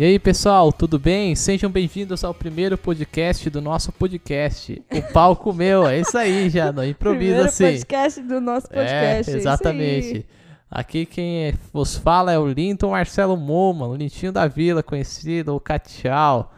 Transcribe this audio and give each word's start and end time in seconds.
E 0.00 0.04
aí, 0.04 0.18
pessoal, 0.18 0.72
tudo 0.72 0.98
bem? 0.98 1.34
Sejam 1.34 1.70
bem-vindos 1.70 2.24
ao 2.24 2.32
primeiro 2.32 2.78
podcast 2.78 3.50
do 3.50 3.60
nosso 3.60 3.92
podcast. 3.92 4.82
O 4.90 5.12
palco 5.12 5.52
meu, 5.52 5.86
é 5.86 6.00
isso 6.00 6.16
aí, 6.16 6.48
já, 6.48 6.72
no 6.72 6.82
improviso 6.82 7.18
Primeiro 7.18 7.44
assim. 7.46 7.64
podcast 7.64 8.22
do 8.22 8.40
nosso 8.40 8.66
podcast. 8.68 8.96
É, 8.96 9.20
isso 9.20 9.30
aí. 9.30 9.36
exatamente. 9.36 10.26
Aqui 10.70 11.04
quem 11.04 11.52
vos 11.70 11.98
fala 11.98 12.32
é 12.32 12.38
o 12.38 12.46
Linton 12.46 12.92
Marcelo 12.92 13.36
Moma, 13.36 13.88
o 13.88 13.94
Lintinho 13.94 14.32
da 14.32 14.48
Vila, 14.48 14.82
conhecido, 14.82 15.54
o 15.54 15.60
Catial. 15.60 16.50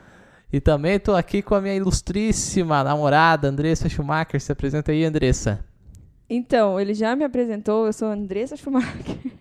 E 0.52 0.60
também 0.60 1.00
tô 1.00 1.12
aqui 1.12 1.42
com 1.42 1.56
a 1.56 1.60
minha 1.60 1.74
ilustríssima 1.74 2.84
namorada, 2.84 3.48
Andressa 3.48 3.88
Schumacher. 3.88 4.40
Se 4.40 4.52
apresenta 4.52 4.92
aí, 4.92 5.04
Andressa. 5.04 5.64
Então, 6.30 6.78
ele 6.78 6.94
já 6.94 7.16
me 7.16 7.24
apresentou, 7.24 7.86
eu 7.86 7.92
sou 7.92 8.06
Andressa 8.06 8.56
Schumacher. 8.56 9.31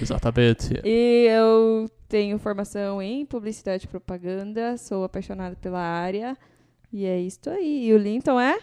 Exatamente. 0.00 0.80
e 0.84 1.26
eu 1.28 1.88
tenho 2.08 2.38
formação 2.38 3.00
em 3.00 3.24
publicidade 3.24 3.84
e 3.84 3.88
propaganda, 3.88 4.76
sou 4.76 5.04
apaixonada 5.04 5.56
pela 5.56 5.80
área. 5.80 6.36
E 6.92 7.06
é 7.06 7.20
isso 7.20 7.48
aí. 7.48 7.86
E 7.86 7.94
o 7.94 7.98
Linton 7.98 8.38
é? 8.40 8.58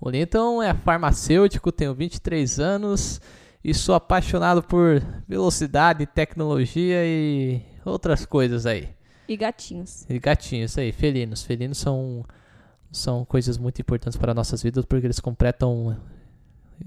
O 0.00 0.10
Linton 0.10 0.62
é 0.62 0.74
farmacêutico, 0.74 1.72
tenho 1.72 1.94
23 1.94 2.60
anos 2.60 3.20
e 3.62 3.74
sou 3.74 3.94
apaixonado 3.94 4.62
por 4.62 5.02
velocidade, 5.28 6.06
tecnologia 6.06 7.04
e 7.04 7.62
outras 7.84 8.24
coisas 8.24 8.66
aí. 8.66 8.88
E 9.28 9.36
gatinhos. 9.36 10.06
E 10.08 10.18
gatinhos 10.18 10.76
aí, 10.76 10.92
felinos. 10.92 11.42
Felinos 11.42 11.78
são, 11.78 12.24
são 12.90 13.24
coisas 13.24 13.56
muito 13.58 13.80
importantes 13.80 14.18
para 14.18 14.34
nossas 14.34 14.62
vidas 14.62 14.84
porque 14.84 15.06
eles 15.06 15.20
completam 15.20 15.96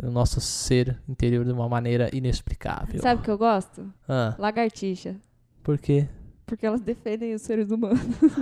o 0.02 0.09
nosso 0.09 0.39
ser 0.41 0.99
interior 1.08 1.44
de 1.45 1.52
uma 1.52 1.67
maneira 1.69 2.09
inexplicável. 2.16 3.02
Sabe 3.02 3.22
o 3.22 3.23
que 3.23 3.30
eu 3.31 3.38
gosto? 3.38 3.86
Ah, 4.08 4.36
Lagartixa. 4.39 5.16
por 5.61 5.77
quê? 5.77 6.08
Porque 6.45 6.66
elas 6.66 6.81
defendem 6.81 7.33
os 7.33 7.41
seres 7.41 7.72
humanos. 7.72 7.99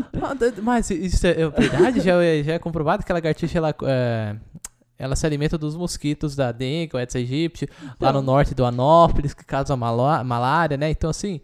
Mas 0.64 0.90
isso 0.90 1.26
é 1.28 1.32
é 1.42 1.50
verdade? 1.50 2.00
já, 2.02 2.24
é- 2.24 2.44
já 2.44 2.54
é 2.54 2.60
comprovado 2.60 3.04
que 3.06 3.12
a 3.12 3.16
lagartixa 3.16 3.58
ela, 3.58 3.76
é, 3.84 4.36
ela 4.98 5.16
se 5.16 5.26
alimenta 5.26 5.58
dos 5.58 5.76
mosquitos 5.76 6.36
da 6.36 6.52
dengue, 6.52 6.96
o 6.96 6.98
Aedes 6.98 7.16
aegypti, 7.16 7.68
lá 8.00 8.12
no 8.12 8.20
Então. 8.20 8.22
norte 8.22 8.56
do 8.56 8.66
Anópolis, 8.66 9.34
que 9.34 9.46
causa 9.46 9.76
malá- 9.78 10.24
malária, 10.24 10.78
né? 10.78 10.90
Então, 10.90 11.10
assim, 11.10 11.42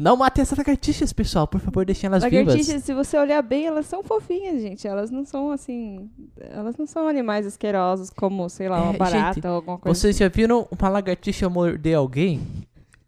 não 0.00 0.16
matem 0.16 0.42
essas 0.42 0.56
lagartixas, 0.56 1.12
pessoal. 1.12 1.46
Por 1.46 1.60
favor, 1.60 1.84
deixem 1.84 2.08
elas 2.08 2.24
vivas. 2.24 2.46
Lagartixas, 2.54 2.82
se 2.84 2.94
você 2.94 3.18
olhar 3.18 3.42
bem, 3.42 3.66
elas 3.66 3.86
são 3.86 4.02
fofinhas, 4.02 4.60
gente. 4.62 4.88
Elas 4.88 5.10
não 5.10 5.24
são 5.24 5.50
assim. 5.52 6.10
Elas 6.40 6.76
não 6.76 6.86
são 6.86 7.06
animais 7.06 7.46
asquerosos 7.46 8.10
como, 8.10 8.48
sei 8.48 8.68
lá, 8.68 8.82
uma 8.82 8.94
É, 8.94 8.96
barata 8.96 9.34
gente, 9.34 9.46
ou 9.46 9.54
alguma 9.54 9.78
coisa. 9.78 9.98
Vocês 9.98 10.16
já 10.16 10.28
viram 10.28 10.66
uma 10.70 10.88
lagartixa 10.88 11.48
morder 11.48 11.96
alguém? 11.96 12.40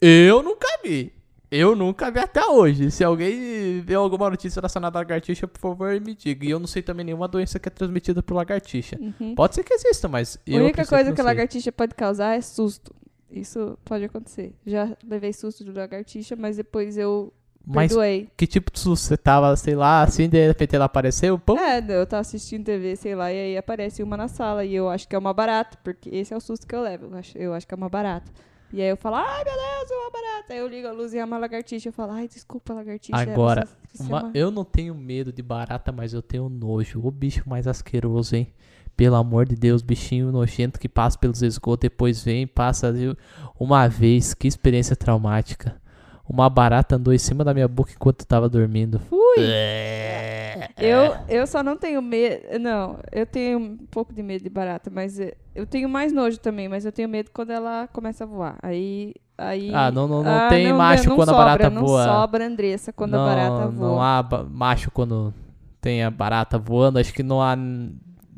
Eu 0.00 0.42
nunca 0.42 0.66
vi. 0.84 1.12
Eu 1.50 1.76
nunca 1.76 2.10
vi 2.10 2.18
até 2.18 2.42
hoje. 2.46 2.90
Se 2.90 3.04
alguém 3.04 3.80
vê 3.82 3.94
alguma 3.94 4.30
notícia 4.30 4.58
relacionada 4.58 4.98
à 4.98 5.00
lagartixa, 5.00 5.46
por 5.46 5.60
favor, 5.60 6.00
me 6.00 6.14
diga. 6.14 6.46
E 6.46 6.50
eu 6.50 6.58
não 6.58 6.66
sei 6.66 6.80
também 6.80 7.04
nenhuma 7.04 7.28
doença 7.28 7.58
que 7.58 7.68
é 7.68 7.70
transmitida 7.70 8.22
por 8.22 8.34
lagartixa. 8.34 8.96
Uhum. 8.98 9.34
Pode 9.34 9.54
ser 9.54 9.62
que 9.62 9.74
exista, 9.74 10.08
mas 10.08 10.36
A 10.36 10.50
eu 10.50 10.62
única 10.62 10.82
por 10.82 10.88
coisa 10.88 11.02
exemplo, 11.02 11.14
que 11.16 11.20
a 11.20 11.24
não 11.24 11.28
sei. 11.30 11.36
lagartixa 11.36 11.70
pode 11.72 11.94
causar 11.94 12.36
é 12.36 12.40
susto. 12.40 12.94
Isso 13.33 13.78
pode 13.84 14.05
acontecer. 14.05 14.55
Já 14.66 14.94
levei 15.08 15.33
susto 15.33 15.64
de 15.64 15.72
lagartixa, 15.72 16.36
mas 16.36 16.56
depois 16.58 16.98
eu 16.98 17.33
Mas 17.66 17.89
perdoei. 17.89 18.28
que 18.36 18.47
tipo 18.47 18.70
de 18.70 18.78
susto 18.78 19.05
você 19.06 19.16
tava, 19.16 19.56
sei 19.56 19.74
lá, 19.74 20.02
assim, 20.02 20.28
de 20.28 20.47
repente 20.47 20.77
ela 20.77 20.84
apareceu? 20.84 21.39
Pum. 21.39 21.56
É, 21.58 21.78
eu 21.89 22.06
tava 22.06 22.20
assistindo 22.20 22.64
TV, 22.64 22.94
sei 22.97 23.14
lá, 23.14 23.33
e 23.33 23.36
aí 23.39 23.56
aparece 23.56 24.02
uma 24.02 24.16
na 24.16 24.28
sala 24.28 24.64
e 24.64 24.74
eu 24.74 24.89
acho 24.89 25.08
que 25.08 25.16
é 25.16 25.19
uma 25.19 25.33
barata, 25.33 25.78
porque 25.83 26.11
esse 26.11 26.34
é 26.34 26.36
o 26.36 26.41
susto 26.41 26.66
que 26.66 26.74
eu 26.74 26.83
levo. 26.83 27.06
Eu 27.06 27.16
acho, 27.16 27.39
eu 27.39 27.55
acho 27.55 27.66
que 27.66 27.72
é 27.72 27.77
uma 27.77 27.89
barata. 27.89 28.30
E 28.74 28.80
aí 28.80 28.89
eu 28.89 28.97
falo, 28.97 29.17
ai 29.17 29.45
meu 29.45 29.52
Deus, 29.55 29.90
é 29.90 29.95
uma 29.95 30.11
barata. 30.11 30.52
Aí 30.55 30.58
eu 30.58 30.67
ligo 30.67 30.89
a 30.89 30.92
luz 30.92 31.12
e 31.12 31.18
é 31.18 31.24
uma 31.24 31.36
lagartixa. 31.39 31.89
Eu 31.90 31.92
falo, 31.92 32.12
ai, 32.12 32.27
desculpa, 32.27 32.73
lagartixa. 32.73 33.17
Agora, 33.20 33.68
é 33.98 34.02
uma- 34.02 34.30
eu 34.35 34.51
não 34.51 34.64
tenho 34.64 34.95
medo 34.95 35.30
de 35.33 35.42
barata, 35.42 35.92
mas 35.92 36.14
eu 36.14 36.23
tenho 36.23 36.48
nojo. 36.48 37.01
O 37.06 37.11
bicho 37.11 37.42
mais 37.46 37.67
asqueroso, 37.67 38.35
hein? 38.35 38.52
Pelo 38.97 39.17
amor 39.17 39.47
de 39.47 39.57
Deus, 39.57 39.83
bichinho 39.83 40.30
nojento 40.30 40.79
que 40.79 40.89
passa 40.89 41.19
pelos 41.19 41.42
esgotos, 41.42 41.83
depois 41.89 42.23
vem, 42.23 42.47
passa 42.47 42.92
viu? 42.92 43.17
uma 43.58 43.89
vez. 43.89 44.35
Que 44.35 44.47
experiência 44.47 44.95
traumática. 44.97 45.80
Uma 46.29 46.48
barata 46.48 46.97
andou 46.97 47.13
em 47.13 47.19
cima 47.19 47.42
da 47.45 47.53
minha 47.53 47.67
boca 47.69 47.92
enquanto 47.95 48.20
eu 48.20 48.27
tava 48.27 48.48
dormindo. 48.48 48.98
Fui! 49.01 49.36
É. 49.39 50.70
Eu, 50.79 51.17
eu 51.29 51.47
só 51.47 51.63
não 51.63 51.77
tenho 51.77 52.01
medo. 52.01 52.58
Não, 52.61 52.98
eu 53.11 53.27
tenho 53.27 53.58
um 53.58 53.77
pouco 53.91 54.13
de 54.13 54.23
medo 54.23 54.42
de 54.42 54.51
barata, 54.51 54.91
mas 54.91 55.19
eh, 55.19 55.35
eu 55.55 55.67
tenho 55.67 55.89
mais 55.89 56.13
nojo 56.13 56.39
também, 56.39 56.69
mas 56.69 56.85
eu 56.85 56.92
tenho 56.92 57.09
medo 57.09 57.30
quando 57.33 57.51
ela 57.51 57.89
começa 57.92 58.24
a 58.24 58.27
voar. 58.27 58.57
Aí. 58.63 59.14
aí 59.36 59.74
Ah, 59.74 59.91
não, 59.91 60.07
não, 60.07 60.23
não 60.23 60.30
Ah, 60.30 60.48
tem 60.48 60.69
não, 60.69 60.79
macho 60.79 61.09
não 61.09 61.17
quando 61.17 61.30
a 61.30 61.33
sobra, 61.33 61.45
barata 61.47 61.70
não 61.70 61.83
voa. 61.86 62.05
sobra 62.05 62.47
Andressa 62.47 62.92
quando 62.92 63.13
não, 63.13 63.24
a 63.24 63.27
barata 63.27 63.69
voa. 63.69 63.89
Não 63.89 64.03
há 64.03 64.47
macho 64.51 64.91
quando 64.91 65.35
tem 65.80 66.03
a 66.03 66.11
barata 66.11 66.59
voando. 66.59 66.98
Acho 66.98 67.13
que 67.13 67.23
não 67.23 67.42
há 67.42 67.57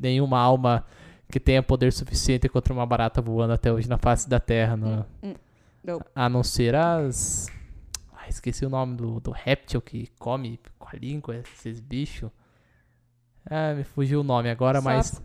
nenhuma 0.04 0.38
alma 0.38 0.84
que 1.30 1.40
tenha 1.40 1.62
poder 1.62 1.92
suficiente 1.92 2.48
contra 2.48 2.72
uma 2.72 2.86
barata 2.86 3.20
voando 3.20 3.52
até 3.54 3.72
hoje 3.72 3.88
na 3.88 3.98
face 3.98 4.28
da 4.28 4.38
Terra. 4.38 4.76
Não. 4.76 5.06
Hum, 5.22 5.34
não. 5.82 6.00
A 6.14 6.28
não 6.28 6.42
ser 6.44 6.74
as. 6.74 7.48
Ah, 8.12 8.28
esqueci 8.28 8.64
o 8.64 8.70
nome 8.70 8.96
do, 8.96 9.18
do 9.20 9.30
réptil 9.30 9.80
que 9.80 10.08
come 10.18 10.60
com 10.78 10.88
a 10.88 10.98
língua 10.98 11.36
esses 11.36 11.80
bichos. 11.80 12.30
Ah, 13.50 13.74
me 13.74 13.84
fugiu 13.84 14.20
o 14.20 14.24
nome 14.24 14.50
agora, 14.50 14.80
mas. 14.80 15.06
Sapo. 15.08 15.24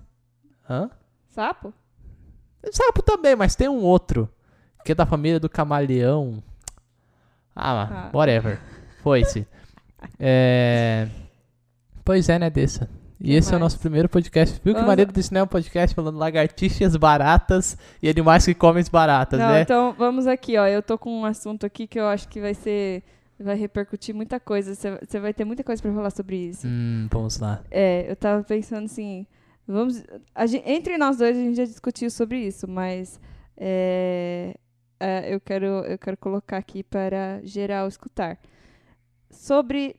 Hã? 0.69 0.89
Sapo? 1.29 1.73
Sapo 2.71 3.01
também, 3.01 3.35
mas 3.35 3.55
tem 3.55 3.69
um 3.69 3.81
outro. 3.83 4.29
Que 4.83 4.93
é 4.93 4.95
da 4.95 5.05
família 5.05 5.39
do 5.39 5.49
camaleão. 5.49 6.41
Ah, 7.55 8.07
Ah. 8.07 8.17
whatever. 8.17 8.59
Foi-se. 9.03 9.45
É... 10.17 11.09
Pois 12.05 12.29
é, 12.29 12.39
né, 12.39 12.49
Dessa? 12.49 12.89
E 13.21 13.35
esse 13.35 13.49
é 13.49 13.57
o 13.57 13.59
mais? 13.59 13.73
nosso 13.73 13.79
primeiro 13.79 14.07
podcast. 14.07 14.55
Viu 14.63 14.73
que 14.73 14.79
Vamos- 14.79 14.87
maneiro 14.87 15.11
desse 15.11 15.33
não 15.33 15.41
é 15.41 15.43
um 15.43 15.47
podcast 15.47 15.93
falando 15.93 16.17
lagartixas 16.17 16.95
baratas 16.95 17.77
e 18.01 18.09
animais 18.09 18.45
que 18.45 18.53
comem 18.53 18.83
baratas, 18.91 19.39
não, 19.39 19.49
né? 19.49 19.61
então 19.61 19.93
vamos 19.93 20.25
aqui, 20.25 20.57
ó. 20.57 20.65
Eu 20.65 20.81
tô 20.81 20.97
com 20.97 21.21
um 21.21 21.25
assunto 21.25 21.65
aqui 21.65 21.85
que 21.85 21.99
eu 21.99 22.07
acho 22.07 22.27
que 22.29 22.39
vai 22.39 22.53
ser. 22.53 23.03
Vai 23.41 23.55
repercutir 23.55 24.13
muita 24.13 24.37
coisa. 24.39 24.73
Você 24.75 25.19
vai 25.19 25.33
ter 25.33 25.45
muita 25.45 25.63
coisa 25.63 25.81
pra 25.81 25.93
falar 25.93 26.09
sobre 26.11 26.35
isso. 26.49 26.67
Hum, 26.67 27.07
vamos 27.11 27.39
lá. 27.39 27.61
É, 27.71 28.05
eu 28.09 28.15
tava 28.15 28.43
pensando 28.43 28.83
assim, 28.85 29.25
vamos, 29.65 30.03
a 30.35 30.45
gen- 30.45 30.63
entre 30.65 30.97
nós 30.97 31.17
dois 31.17 31.37
a 31.37 31.39
gente 31.39 31.55
já 31.55 31.63
discutiu 31.65 32.09
sobre 32.09 32.37
isso, 32.39 32.67
mas 32.67 33.17
é, 33.55 34.55
é, 34.99 35.33
eu 35.33 35.39
quero 35.39 35.65
eu 35.65 35.97
quero 35.97 36.17
colocar 36.17 36.57
aqui 36.57 36.83
para 36.83 37.39
geral 37.43 37.87
escutar 37.87 38.37
sobre 39.31 39.95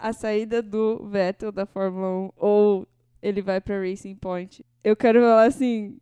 a 0.00 0.12
saída 0.12 0.62
do 0.62 1.06
Vettel 1.08 1.50
da 1.52 1.66
Fórmula 1.66 2.08
1 2.08 2.30
ou 2.36 2.86
ele 3.22 3.42
vai 3.42 3.60
para 3.60 3.80
Racing 3.80 4.14
Point. 4.16 4.64
Eu 4.84 4.94
quero 4.96 5.20
falar 5.20 5.44
assim, 5.46 5.96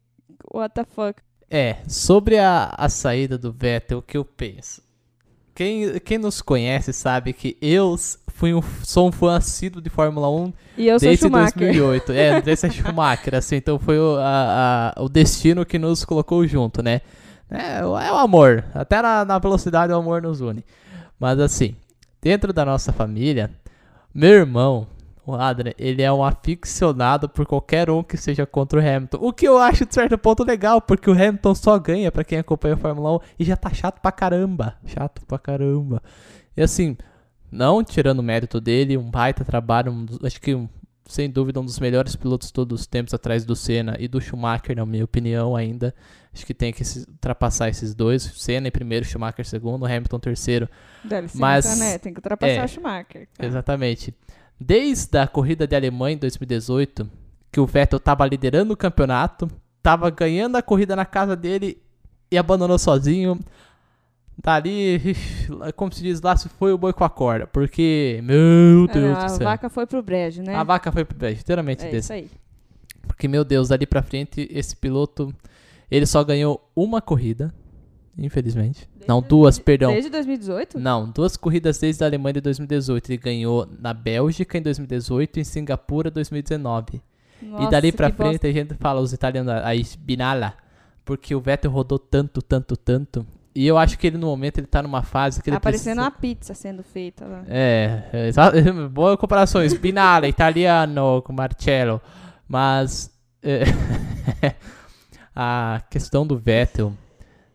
what 0.53 0.75
the 0.75 0.85
fuck? 0.85 1.21
É, 1.51 1.77
sobre 1.89 2.39
a, 2.39 2.75
a 2.77 2.89
saída 2.89 3.39
do 3.39 3.53
Vettel, 3.53 3.99
o 3.99 4.03
que 4.03 4.17
eu 4.17 4.25
penso? 4.25 4.83
Quem, 5.55 5.99
quem 6.01 6.19
nos 6.19 6.43
conhece 6.43 6.93
sabe 6.93 7.33
que 7.33 7.57
eu 7.63 7.97
fui 8.29 8.53
um, 8.53 8.61
sou 8.85 9.09
um 9.09 9.13
fã 9.13 9.37
assíduo 9.37 9.81
de 9.81 9.89
Fórmula 9.89 10.29
1 10.29 10.53
E 10.77 10.87
eu 10.89 10.99
desde 10.99 11.25
Schumacher. 11.25 11.59
2008. 11.59 12.13
É, 12.13 12.43
desse 12.43 12.67
é 12.67 12.71
Schumacher, 12.71 13.35
assim, 13.35 13.57
então 13.57 13.79
foi 13.79 13.99
o, 13.99 14.17
a- 14.19 14.93
a- 14.97 15.03
o 15.03 15.09
destino 15.09 15.65
que 15.65 15.79
nos 15.79 16.05
colocou 16.05 16.47
junto, 16.47 16.83
né? 16.83 17.01
É, 17.49 17.83
o- 17.87 17.97
é 17.99 18.13
o 18.13 18.17
amor, 18.17 18.65
até 18.75 19.01
na, 19.01 19.25
na 19.25 19.39
velocidade 19.39 19.91
o 19.93 19.97
amor 19.97 20.21
nos 20.21 20.43
une. 20.43 20.63
Mas 21.19 21.39
assim, 21.41 21.75
dentro 22.21 22.53
da 22.53 22.65
nossa 22.67 22.93
família, 22.93 23.51
meu 24.17 24.31
irmão, 24.33 24.87
o 25.27 25.35
Adrian, 25.35 25.73
ele 25.79 26.03
é 26.03 26.13
um 26.13 26.23
aficionado 26.25 27.29
por 27.29 27.45
qualquer 27.47 27.91
um 27.91 28.03
que 28.03 28.17
seja 28.17 28.47
contra 28.47 28.79
o 28.79 28.83
Hamilton. 28.83 29.19
O 29.21 29.33
que 29.33 29.47
eu 29.47 29.59
acho 29.59 29.85
de 29.85 29.95
certo 29.95 30.17
ponto 30.17 30.45
legal, 30.45 30.81
porque 30.81 31.11
o 31.11 31.13
Hamilton 31.13 31.55
só 31.55 31.79
ganha 31.79 32.11
pra 32.13 32.25
quem 32.25 32.39
acompanha 32.39 32.75
a 32.75 32.79
Fórmula 32.79 33.17
1 33.17 33.21
e 33.41 33.45
já 33.45 33.57
tá 33.57 33.73
chato 33.73 34.01
pra 34.01 34.13
caramba. 34.13 34.75
Chato 34.87 35.23
pra 35.27 35.39
caramba. 35.39 36.03
E 36.57 36.63
assim, 36.63 36.97
não 37.51 37.83
tirando 37.85 38.21
o 38.21 38.23
mérito 38.23 38.61
dele, 38.61 38.97
um 38.97 39.11
baita 39.11 39.45
trabalho, 39.45 39.93
um 39.93 40.07
acho 40.25 40.41
que 40.41 40.55
um- 40.55 40.69
sem 41.09 41.31
dúvida 41.31 41.61
um 41.61 41.65
dos 41.65 41.79
melhores 41.79 42.17
pilotos 42.17 42.51
todos 42.51 42.81
os 42.81 42.87
tempos 42.87 43.15
atrás 43.15 43.45
do 43.45 43.55
Senna 43.55 43.97
e 43.99 44.09
do 44.09 44.21
Schumacher, 44.21 44.75
na 44.77 44.85
minha 44.87 45.05
opinião 45.05 45.55
ainda. 45.55 45.95
Acho 46.37 46.45
que 46.47 46.53
tem 46.53 46.71
que 46.73 46.85
se- 46.85 47.09
ultrapassar 47.09 47.71
esses 47.71 47.95
dois, 47.95 48.23
Senna 48.23 48.69
em 48.69 48.71
primeiro, 48.71 49.07
Schumacher 49.07 49.41
em 49.41 49.49
segundo, 49.49 49.87
Hamilton 49.87 50.19
terceiro. 50.21 50.69
Dá 51.03 51.21
licença, 51.21 51.39
Mas- 51.41 51.79
né? 51.79 51.99
Tem 51.99 52.13
que 52.13 52.19
ultrapassar 52.19 52.53
é, 52.53 52.65
o 52.65 52.69
Schumacher. 52.69 53.29
cara. 53.35 53.49
Exatamente. 53.49 54.15
Desde 54.61 55.17
a 55.19 55.27
corrida 55.27 55.67
de 55.67 55.75
Alemanha 55.75 56.15
em 56.15 56.19
2018, 56.19 57.09
que 57.51 57.59
o 57.59 57.65
Vettel 57.67 57.99
tava 57.99 58.27
liderando 58.27 58.75
o 58.75 58.77
campeonato, 58.77 59.49
tava 59.83 60.11
ganhando 60.11 60.57
a 60.57 60.63
corrida 60.63 60.95
na 60.95 61.07
casa 61.07 61.35
dele 61.35 61.81
e 62.31 62.37
abandonou 62.37 62.79
sozinho. 62.79 63.39
Dali, 64.39 65.01
como 65.77 65.91
se 65.93 66.03
diz 66.03 66.21
lá, 66.21 66.37
se 66.37 66.49
foi 66.51 66.73
o 66.73 66.79
boi 66.79 66.93
com 66.93 67.05
a 67.05 67.09
corda. 67.11 67.47
Porque, 67.47 68.21
meu 68.23 68.85
É, 68.91 68.93
Deus 68.93 69.19
a 69.19 69.25
do 69.25 69.31
céu. 69.31 69.45
vaca 69.47 69.71
foi 69.71 69.87
pro 69.87 70.03
brejo, 70.03 70.43
né? 70.43 70.55
A 70.55 70.63
vaca 70.63 70.93
foi 70.93 71.05
pro 71.07 71.17
brejo, 71.17 71.39
literalmente 71.39 71.85
é 71.87 71.91
desse. 71.91 71.99
isso 71.99 72.13
aí. 72.13 72.31
Porque, 73.07 73.27
meu 73.29 73.45
Deus, 73.45 73.69
dali 73.69 73.87
pra 73.87 74.03
frente, 74.03 74.47
esse 74.51 74.77
piloto, 74.77 75.35
ele 75.91 76.07
só 76.07 76.23
ganhou 76.25 76.71
uma 76.75 77.01
corrida. 77.01 77.53
infelizmente. 78.19 78.89
Não, 79.07 79.21
duas, 79.23 79.59
perdão. 79.59 79.93
Desde 79.93 80.11
2018? 80.11 80.79
Não, 80.81 81.09
duas 81.11 81.37
corridas 81.37 81.79
desde 81.79 82.03
a 82.03 82.07
Alemanha 82.07 82.35
de 82.35 82.41
2018. 82.41 83.11
Ele 83.11 83.19
ganhou 83.19 83.69
na 83.79 83.93
Bélgica 83.95 84.57
em 84.59 84.63
2018 84.63 85.37
e 85.37 85.41
em 85.41 85.45
Singapura 85.45 86.11
2019. 86.11 87.03
Nossa, 87.43 87.65
e 87.65 87.71
dali 87.71 87.93
pra 87.93 88.11
frente 88.11 88.33
bosta. 88.33 88.49
a 88.49 88.53
gente 88.53 88.75
fala 88.75 89.01
os 89.01 89.13
italianos, 89.13 89.53
a 89.53 89.75
Spinala, 89.77 90.55
porque 91.05 91.35
o 91.35 91.41
Vettel 91.41 91.71
rodou 91.71 91.99
tanto, 91.99 92.41
tanto, 92.41 92.75
tanto. 92.77 93.27
E 93.55 93.67
eu 93.67 93.77
acho 93.79 93.99
que 93.99 94.07
ele 94.07 94.17
no 94.19 94.27
momento 94.27 94.59
ele 94.59 94.67
tá 94.67 94.83
numa 94.83 95.03
fase 95.03 95.43
que 95.43 95.49
ele 95.51 95.57
Tá 95.57 95.61
parecendo 95.61 95.97
precisa... 95.97 96.03
uma 96.03 96.11
pizza 96.11 96.55
sendo 96.55 96.83
feita 96.83 97.27
lá. 97.27 97.45
É, 97.49 98.03
é, 98.13 98.29
exa- 98.29 98.53
boa 98.91 99.17
comparação. 99.17 99.67
Spinale, 99.69 100.27
italiano 100.29 101.23
com 101.23 101.33
Marcello. 101.33 102.01
Mas 102.49 103.11
é, 103.43 103.65
a 105.37 105.83
questão 105.91 106.27
do 106.27 106.37
Vettel 106.39 106.93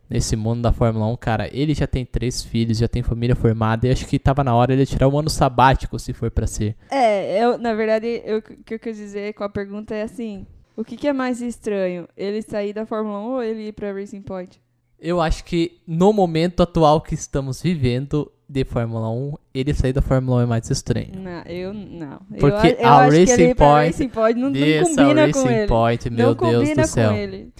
nesse 0.10 0.36
mundo 0.36 0.62
da 0.62 0.72
Fórmula 0.72 1.07
1, 1.07 1.16
cara, 1.18 1.50
ele 1.51 1.74
já 1.74 1.88
tem 1.88 2.06
três 2.06 2.44
filhos, 2.44 2.78
já 2.78 2.88
tem 2.88 3.01
família 3.01 3.36
formada. 3.36 3.88
E 3.88 3.92
acho 3.92 4.06
que 4.06 4.19
tava 4.19 4.44
na 4.44 4.54
hora 4.54 4.74
ele 4.74 4.86
tirar 4.86 5.07
um 5.07 5.18
ano 5.18 5.30
sabático, 5.30 5.98
se 5.98 6.13
for 6.13 6.30
pra 6.30 6.45
ser. 6.45 6.75
É, 6.92 7.44
eu, 7.44 7.57
na 7.57 7.74
verdade, 7.74 8.22
o 8.38 8.42
que 8.63 8.74
eu 8.75 8.80
quis 8.80 8.98
dizer 8.98 9.33
com 9.33 9.44
a 9.44 9.50
pergunta 9.50 9.95
é 9.95 10.04
assim: 10.04 10.45
o 10.75 10.83
que, 10.83 10.95
que 10.98 11.07
é 11.07 11.13
mais 11.13 11.42
estranho? 11.42 12.07
Ele 12.16 12.42
sair 12.42 12.74
da 12.74 12.86
Fórmula 12.86 13.19
1 13.19 13.24
ou 13.31 13.44
ele 13.44 13.68
ir 13.69 13.72
pra 13.72 13.92
Racing 13.94 14.22
Point? 14.22 14.62
Eu 15.00 15.19
acho 15.19 15.44
que 15.45 15.80
no 15.88 16.13
momento 16.13 16.62
atual 16.62 17.01
que 17.01 17.16
estamos 17.16 17.60
vivendo 17.62 18.31
de 18.48 18.63
Fórmula 18.66 19.10
1, 19.10 19.34
ele 19.54 19.74
sair 19.74 19.94
da 19.94 20.01
Fórmula 20.01 20.39
1 20.39 20.42
é 20.42 20.45
mais 20.45 20.69
estranho. 20.69 21.13
Não, 21.16 21.42
eu 21.51 21.74
não. 21.74 22.19
Porque 22.38 22.68
eu, 22.80 22.80
a- 22.80 22.81
eu 22.81 22.88
a 22.88 23.06
Racing 23.06 23.56
Point- 23.56 23.88
Racing 23.88 24.10
Point 24.10 24.39
não, 24.39 24.50
não 24.51 24.84
combina 24.84 25.25
Racing 25.25 25.42
com 25.44 25.50
ele. 25.50 25.68
Point, 25.68 26.10
meu 26.12 26.27
não 26.27 26.36
Deus 26.36 26.60
combina 26.60 26.81
do 26.84 26.88
céu. 26.88 27.10
com 27.12 27.16
ele. 27.16 27.54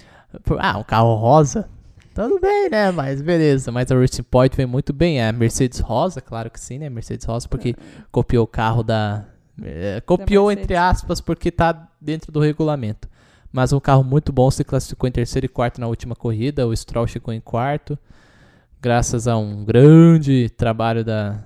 Ah, 0.60 0.78
um 0.78 0.83
carro 0.83 1.16
rosa? 1.16 1.69
Tudo 2.13 2.39
bem, 2.39 2.69
né? 2.69 2.92
Mas 2.92 3.22
beleza. 3.22 3.72
Mas 3.72 3.92
a 3.92 3.95
Racing 3.95 4.24
Point 4.24 4.56
vem 4.56 4.66
muito 4.66 4.92
bem. 4.92 5.19
É 5.19 5.30
a 5.30 5.31
Mercedes 5.31 5.80
rosa, 5.80 6.22
claro 6.22 6.50
que 6.50 6.60
sim, 6.60 6.78
né? 6.78 6.89
Mercedes 6.89 7.25
rosa, 7.25 7.48
porque 7.48 7.75
copiou 8.12 8.44
o 8.44 8.48
carro 8.48 8.83
da. 8.83 9.25
é, 9.63 10.01
copiou, 10.01 10.51
entre 10.51 10.75
aspas, 10.75 11.22
porque 11.22 11.51
tá 11.51 11.89
dentro 12.00 12.31
do 12.31 12.39
regulamento. 12.39 13.07
Mas 13.51 13.74
um 13.74 13.80
carro 13.80 14.04
muito 14.04 14.31
bom 14.31 14.50
se 14.50 14.63
classificou 14.63 15.07
em 15.07 15.12
terceiro 15.12 15.45
e 15.45 15.50
quarto 15.50 15.80
na 15.80 15.88
última 15.88 16.16
corrida. 16.16 16.68
O 16.68 16.75
Stroll 16.75 17.07
chegou 17.07 17.34
em 17.34 17.42
quarto. 17.42 17.98
Graças 18.81 19.27
a 19.27 19.38
um 19.38 19.63
grande 19.63 20.50
trabalho 20.57 21.04
da, 21.04 21.44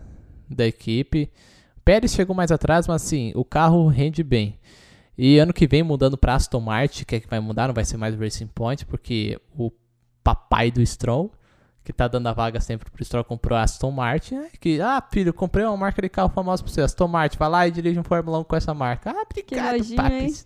da 0.50 0.66
equipe. 0.66 1.30
Pérez 1.84 2.14
chegou 2.14 2.36
mais 2.36 2.52
atrás, 2.52 2.88
mas 2.88 3.04
assim, 3.04 3.31
o 3.36 3.44
carro 3.44 3.88
rende 3.88 4.24
bem. 4.24 4.58
E 5.18 5.40
ano 5.40 5.54
que 5.54 5.66
vem 5.66 5.82
mudando 5.82 6.18
para 6.18 6.36
Aston 6.36 6.60
Martin, 6.60 7.06
que 7.06 7.16
é 7.16 7.20
que 7.20 7.28
vai 7.28 7.40
mudar, 7.40 7.68
não 7.68 7.74
vai 7.74 7.86
ser 7.86 7.98
mais 7.98 8.16
Racing 8.16 8.48
Point, 8.48 8.86
porque 8.86 9.40
o 9.58 9.72
papai 10.24 10.72
do 10.72 10.86
Stroll, 10.86 11.32
que 11.86 11.94
tá 11.94 12.08
dando 12.08 12.28
a 12.28 12.34
vaga 12.34 12.60
sempre 12.60 12.90
pro 12.90 13.06
Stroll, 13.06 13.24
comprou 13.24 13.58
a 13.58 13.62
Aston 13.62 13.92
Martin, 13.92 14.36
né? 14.36 14.48
Que, 14.60 14.82
ah, 14.82 15.02
filho, 15.10 15.32
comprei 15.32 15.64
uma 15.64 15.78
marca 15.78 16.02
de 16.02 16.10
carro 16.10 16.30
famosa 16.30 16.64
pra 16.64 16.72
você, 16.72 16.82
Aston 16.82 17.08
Martin, 17.08 17.38
vai 17.38 17.48
lá 17.48 17.68
e 17.68 17.72
dirige 17.72 18.00
um 18.00 18.04
Fórmula 18.04 18.40
1 18.40 18.44
com 18.44 18.56
essa 18.56 18.74
marca. 18.74 19.12
Ah, 19.12 19.24
obrigado, 19.24 19.76
hein? 19.76 19.96
papis. 19.96 20.46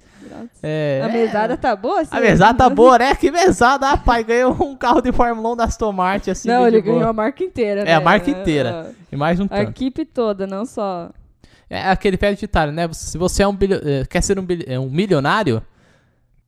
É, 0.62 1.01
a 1.01 1.07
é, 1.07 1.12
mesada 1.13 1.57
tá 1.57 1.75
boa? 1.75 2.01
A 2.01 2.06
senhor? 2.06 2.21
mesada 2.21 2.57
tá 2.57 2.69
boa, 2.69 3.00
né? 3.00 3.16
Que 3.16 3.31
mesada, 3.31 3.89
ah, 3.89 3.98
pai, 3.98 4.24
ganhou 4.24 4.51
um 4.62 4.75
carro 4.75 5.01
de 5.01 5.12
Fórmula 5.13 5.54
1 5.54 5.56
da 5.56 5.63
Aston 5.63 5.94
Martin, 5.94 6.31
assim, 6.31 6.50
Não, 6.50 6.68
ele 6.68 6.81
ganhou 6.81 7.07
a 7.07 7.13
marca 7.13 7.42
inteira, 7.42 7.86
né? 7.86 7.92
É, 7.92 7.94
a 7.95 8.01
marca 8.01 8.30
inteira. 8.30 8.94
E 9.12 9.16
mais 9.16 9.39
um 9.39 9.45
A 9.45 9.48
tanto. 9.48 9.69
equipe 9.71 10.06
toda, 10.06 10.45
não 10.45 10.66
só. 10.66 11.10
É 11.69 11.89
aquele 11.89 12.18
velho 12.18 12.36
ditado, 12.36 12.71
né? 12.71 12.92
Se 12.94 13.18
você 13.18 13.44
é 13.44 13.48
um 13.48 13.56
bilho- 13.56 13.80
eh, 13.88 14.04
quer 14.10 14.21
ser 14.21 14.39
um, 14.39 14.44
bilho- 14.45 14.66
eh, 14.68 14.80
um 14.80 14.89
milionário, 14.89 15.62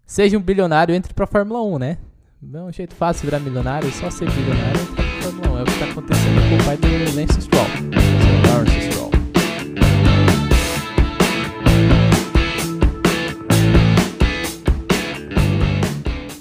seja 0.06 0.36
um 0.38 0.42
bilionário, 0.42 0.96
entre 0.96 1.14
pra 1.14 1.28
Fórmula 1.28 1.62
1, 1.62 1.78
né? 1.78 1.98
É 2.54 2.58
um 2.60 2.72
jeito 2.72 2.96
fácil 2.96 3.26
virar 3.26 3.40
milionário, 3.40 3.88
é 3.88 3.92
só 3.92 4.10
ser 4.10 4.28
bilionário 4.32 4.80
e 4.80 4.84
entrar 4.84 5.04
pra 5.04 5.22
Fórmula 5.22 5.52
1. 5.52 5.58
É 5.60 5.62
o 5.62 5.66
que 5.66 5.80
tá 5.80 5.86
acontecendo 5.86 6.50
com 6.50 6.56
o 6.56 6.66
pai 6.66 6.78
do 6.78 6.88
Lance 7.16 7.42
Stroll. 7.42 7.68
Lawrence 8.52 8.82
Stroll. 8.92 9.12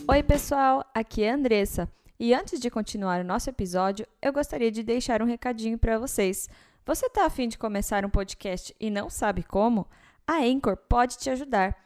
Oi, 0.08 0.22
pessoal, 0.22 0.84
aqui 0.94 1.22
é 1.22 1.30
a 1.30 1.34
Andressa. 1.34 1.88
E 2.18 2.34
antes 2.34 2.60
de 2.60 2.68
continuar 2.70 3.20
o 3.20 3.24
nosso 3.24 3.48
episódio, 3.48 4.06
eu 4.20 4.32
gostaria 4.32 4.70
de 4.70 4.82
deixar 4.82 5.22
um 5.22 5.26
recadinho 5.26 5.78
para 5.78 5.98
vocês. 5.98 6.48
Você 6.90 7.06
está 7.06 7.24
afim 7.24 7.46
de 7.46 7.56
começar 7.56 8.04
um 8.04 8.10
podcast 8.10 8.74
e 8.80 8.90
não 8.90 9.08
sabe 9.08 9.44
como? 9.44 9.86
A 10.26 10.38
Anchor 10.38 10.76
pode 10.76 11.18
te 11.18 11.30
ajudar. 11.30 11.76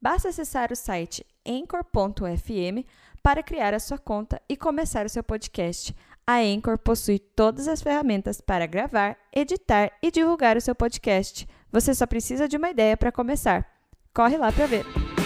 Basta 0.00 0.28
acessar 0.28 0.70
o 0.70 0.76
site 0.76 1.26
anchor.fm 1.44 2.86
para 3.20 3.42
criar 3.42 3.74
a 3.74 3.80
sua 3.80 3.98
conta 3.98 4.40
e 4.48 4.56
começar 4.56 5.04
o 5.06 5.08
seu 5.08 5.24
podcast. 5.24 5.92
A 6.24 6.36
Anchor 6.36 6.78
possui 6.78 7.18
todas 7.18 7.66
as 7.66 7.82
ferramentas 7.82 8.40
para 8.40 8.64
gravar, 8.64 9.16
editar 9.32 9.90
e 10.00 10.08
divulgar 10.12 10.56
o 10.56 10.60
seu 10.60 10.76
podcast. 10.76 11.48
Você 11.72 11.92
só 11.92 12.06
precisa 12.06 12.46
de 12.46 12.56
uma 12.56 12.70
ideia 12.70 12.96
para 12.96 13.10
começar. 13.10 13.68
Corre 14.14 14.36
lá 14.36 14.52
para 14.52 14.66
ver. 14.66 15.23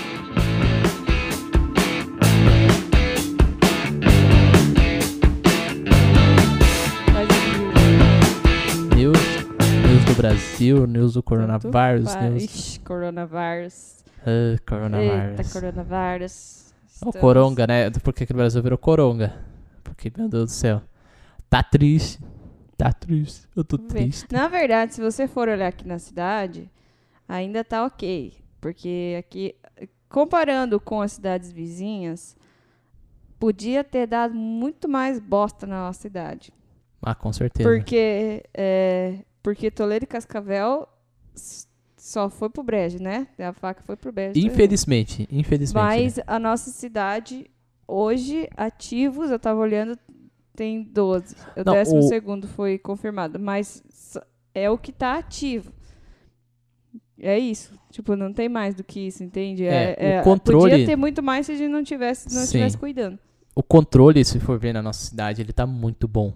Brasil, 10.18 10.84
news 10.84 11.14
do 11.14 11.22
coronavírus, 11.22 12.14
news... 12.16 12.42
Ixi, 12.42 12.80
coronavírus. 12.80 14.04
Ah, 14.26 14.58
coronavírus. 14.68 15.38
Eita, 15.38 15.44
coronavírus. 15.52 16.74
O 16.84 16.88
Estamos- 16.92 17.16
coronga, 17.16 17.66
né? 17.68 17.90
Por 17.90 18.12
que 18.12 18.26
que 18.26 18.32
o 18.32 18.36
Brasil 18.36 18.60
virou 18.60 18.76
coronga? 18.76 19.32
Porque, 19.84 20.12
meu 20.16 20.28
Deus 20.28 20.46
do 20.46 20.50
céu. 20.50 20.82
Tá 21.48 21.62
triste. 21.62 22.18
Tá 22.76 22.92
triste. 22.92 23.46
Eu 23.54 23.62
tô 23.62 23.78
triste. 23.78 24.26
Na 24.32 24.48
verdade, 24.48 24.94
se 24.94 25.00
você 25.00 25.28
for 25.28 25.48
olhar 25.48 25.68
aqui 25.68 25.86
na 25.86 26.00
cidade, 26.00 26.68
ainda 27.28 27.62
tá 27.62 27.84
ok. 27.84 28.34
Porque 28.60 29.16
aqui, 29.20 29.54
comparando 30.08 30.80
com 30.80 31.00
as 31.00 31.12
cidades 31.12 31.52
vizinhas, 31.52 32.36
podia 33.38 33.84
ter 33.84 34.08
dado 34.08 34.34
muito 34.34 34.88
mais 34.88 35.20
bosta 35.20 35.64
na 35.64 35.86
nossa 35.86 36.00
cidade. 36.02 36.52
Ah, 37.00 37.14
com 37.14 37.32
certeza. 37.32 37.68
Porque, 37.68 38.42
é, 38.52 39.18
porque 39.48 39.70
Toledo 39.70 40.04
e 40.04 40.06
Cascavel 40.06 40.86
só 41.96 42.28
foi 42.28 42.50
pro 42.50 42.62
brejo, 42.62 43.02
né? 43.02 43.26
A 43.38 43.52
faca 43.54 43.82
foi 43.82 43.96
pro 43.96 44.12
brejo. 44.12 44.38
Infelizmente, 44.38 45.26
infelizmente. 45.32 45.82
né? 45.82 45.88
Mas 46.04 46.20
a 46.26 46.38
nossa 46.38 46.70
cidade, 46.70 47.50
hoje, 47.86 48.46
ativos, 48.54 49.30
eu 49.30 49.38
tava 49.38 49.58
olhando, 49.58 49.98
tem 50.54 50.82
12. 50.82 51.34
O 51.56 51.64
Não, 51.64 51.72
décimo 51.72 52.00
o- 52.00 52.08
segundo 52.08 52.46
foi 52.46 52.76
confirmado. 52.78 53.38
Mas 53.38 53.82
é 54.54 54.68
o 54.70 54.76
que 54.76 54.92
tá 54.92 55.16
ativo. 55.16 55.72
É 57.18 57.38
isso. 57.38 57.72
Tipo, 57.90 58.14
não 58.16 58.30
tem 58.32 58.50
mais 58.50 58.74
do 58.74 58.84
que 58.84 59.00
isso, 59.00 59.24
entende? 59.24 59.64
É, 59.64 60.20
o 60.20 60.24
controle- 60.24 60.70
Podia 60.72 60.86
ter 60.86 60.94
muito 60.96 61.22
mais 61.22 61.46
se 61.46 61.52
a 61.52 61.56
gente 61.56 61.70
não 61.70 61.82
tivesse, 61.82 62.32
não 62.34 62.42
estivesse 62.44 62.76
cuidando. 62.76 63.18
o 63.56 63.62
controle, 63.62 64.22
se 64.26 64.38
for 64.38 64.58
ver 64.58 64.74
na 64.74 64.82
nossa 64.82 65.06
cidade, 65.06 65.40
ele 65.40 65.54
tá 65.54 65.66
muito 65.66 66.06
bom. 66.06 66.34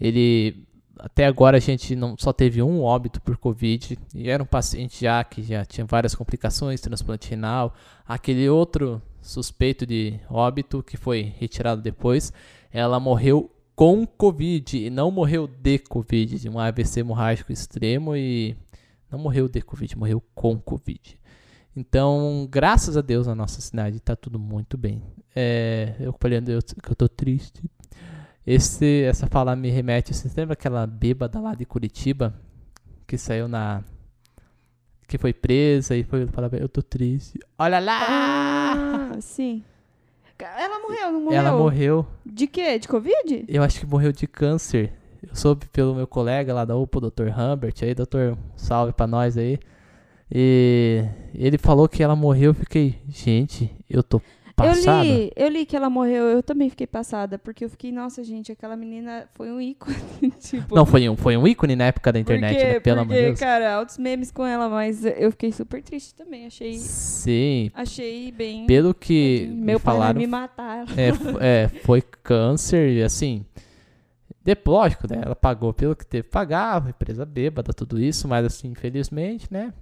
Ele 0.00 0.67
até 0.98 1.26
agora 1.26 1.56
a 1.56 1.60
gente 1.60 1.94
não 1.94 2.16
só 2.18 2.32
teve 2.32 2.62
um 2.62 2.82
óbito 2.82 3.20
por 3.20 3.36
Covid 3.36 3.98
e 4.14 4.28
era 4.28 4.42
um 4.42 4.46
paciente 4.46 5.02
já 5.02 5.22
que 5.24 5.42
já 5.42 5.64
tinha 5.64 5.86
várias 5.86 6.14
complicações, 6.14 6.80
transplante 6.80 7.30
renal, 7.30 7.74
aquele 8.06 8.48
outro 8.48 9.00
suspeito 9.20 9.86
de 9.86 10.18
óbito 10.28 10.82
que 10.82 10.96
foi 10.96 11.32
retirado 11.38 11.82
depois, 11.82 12.32
ela 12.72 12.98
morreu 12.98 13.50
com 13.74 14.06
Covid 14.06 14.76
e 14.76 14.90
não 14.90 15.10
morreu 15.10 15.46
de 15.46 15.78
Covid, 15.78 16.38
de 16.38 16.48
um 16.48 16.58
AVC 16.58 17.00
hemorrágico 17.00 17.52
extremo 17.52 18.16
e 18.16 18.56
não 19.10 19.18
morreu 19.18 19.48
de 19.48 19.60
Covid, 19.62 19.96
morreu 19.96 20.22
com 20.34 20.58
Covid. 20.58 21.18
Então, 21.76 22.48
graças 22.50 22.96
a 22.96 23.00
Deus, 23.00 23.28
na 23.28 23.36
nossa 23.36 23.60
cidade 23.60 24.00
tá 24.00 24.16
tudo 24.16 24.36
muito 24.36 24.76
bem. 24.76 25.00
É, 25.34 25.94
eu 26.00 26.12
eu, 26.12 26.60
que 26.82 26.90
eu 26.90 26.96
tô 26.96 27.08
triste. 27.08 27.62
Esse, 28.50 29.02
essa 29.02 29.26
fala 29.26 29.54
me 29.54 29.68
remete. 29.68 30.14
Você 30.14 30.26
lembra 30.34 30.54
aquela 30.54 30.86
bêbada 30.86 31.38
lá 31.38 31.54
de 31.54 31.66
Curitiba 31.66 32.32
que 33.06 33.18
saiu 33.18 33.46
na. 33.46 33.84
que 35.06 35.18
foi 35.18 35.34
presa 35.34 35.94
e 35.94 36.02
foi 36.02 36.26
falar: 36.28 36.48
Eu 36.54 36.66
tô 36.66 36.80
triste. 36.80 37.38
Olha 37.58 37.78
lá! 37.78 37.98
Ah, 38.08 39.20
sim. 39.20 39.62
Ela 40.38 40.80
morreu, 40.80 41.12
não 41.12 41.20
morreu? 41.20 41.38
Ela 41.38 41.52
morreu. 41.58 42.06
De 42.24 42.46
quê? 42.46 42.78
De 42.78 42.88
Covid? 42.88 43.44
Eu 43.46 43.62
acho 43.62 43.80
que 43.80 43.86
morreu 43.86 44.12
de 44.12 44.26
câncer. 44.26 44.94
Eu 45.22 45.36
soube 45.36 45.66
pelo 45.66 45.94
meu 45.94 46.06
colega 46.06 46.54
lá 46.54 46.64
da 46.64 46.74
UPA, 46.74 46.98
o 46.98 47.10
Dr. 47.10 47.28
Humbert. 47.38 47.74
Aí, 47.82 47.94
doutor, 47.94 48.38
salve 48.56 48.94
pra 48.94 49.06
nós 49.06 49.36
aí. 49.36 49.58
E 50.32 51.04
ele 51.34 51.58
falou 51.58 51.86
que 51.86 52.02
ela 52.02 52.16
morreu. 52.16 52.52
Eu 52.52 52.54
fiquei, 52.54 52.98
gente, 53.08 53.70
eu 53.90 54.02
tô 54.02 54.22
passada. 54.64 55.04
Eu 55.08 55.14
li, 55.14 55.32
eu 55.36 55.48
li 55.48 55.64
que 55.66 55.76
ela 55.76 55.88
morreu, 55.88 56.24
eu 56.24 56.42
também 56.42 56.68
fiquei 56.68 56.86
passada, 56.86 57.38
porque 57.38 57.64
eu 57.64 57.70
fiquei, 57.70 57.90
nossa, 57.92 58.22
gente, 58.24 58.52
aquela 58.52 58.76
menina 58.76 59.28
foi 59.34 59.50
um 59.50 59.60
ícone. 59.60 59.96
tipo, 60.40 60.74
Não, 60.74 60.84
foi 60.84 61.08
um, 61.08 61.16
foi 61.16 61.36
um 61.36 61.46
ícone 61.46 61.74
na 61.76 61.84
época 61.86 62.12
da 62.12 62.18
internet, 62.20 62.56
porque, 62.56 62.72
né? 62.74 62.80
Pelo 62.80 63.00
amor 63.00 63.14
de 63.16 63.22
Deus. 63.22 63.38
cara, 63.40 63.74
altos 63.74 63.96
memes 63.98 64.30
com 64.30 64.44
ela, 64.44 64.68
mas 64.68 65.04
eu 65.04 65.30
fiquei 65.30 65.52
super 65.52 65.82
triste 65.82 66.14
também. 66.14 66.46
Achei, 66.46 66.74
Sim, 66.78 67.70
achei 67.74 68.30
bem. 68.32 68.66
pelo 68.66 68.92
que 68.92 69.46
Meu 69.50 69.54
me 69.54 69.64
pai 69.66 69.74
vai 69.74 69.80
falaram, 69.80 70.20
me 70.20 70.26
matar. 70.26 70.84
é, 70.96 71.08
é, 71.64 71.68
foi 71.84 72.02
câncer 72.02 72.90
e 72.90 73.02
assim. 73.02 73.44
de- 74.44 74.56
Lógico, 74.66 75.06
né? 75.10 75.20
Ela 75.24 75.36
pagou 75.36 75.72
pelo 75.72 75.94
que 75.96 76.06
teve 76.06 76.24
que 76.24 76.30
pagar, 76.30 76.86
empresa 76.88 77.24
bêbada, 77.24 77.72
tudo 77.72 77.98
isso, 78.00 78.26
mas 78.28 78.44
assim, 78.46 78.68
infelizmente, 78.68 79.46
né? 79.50 79.72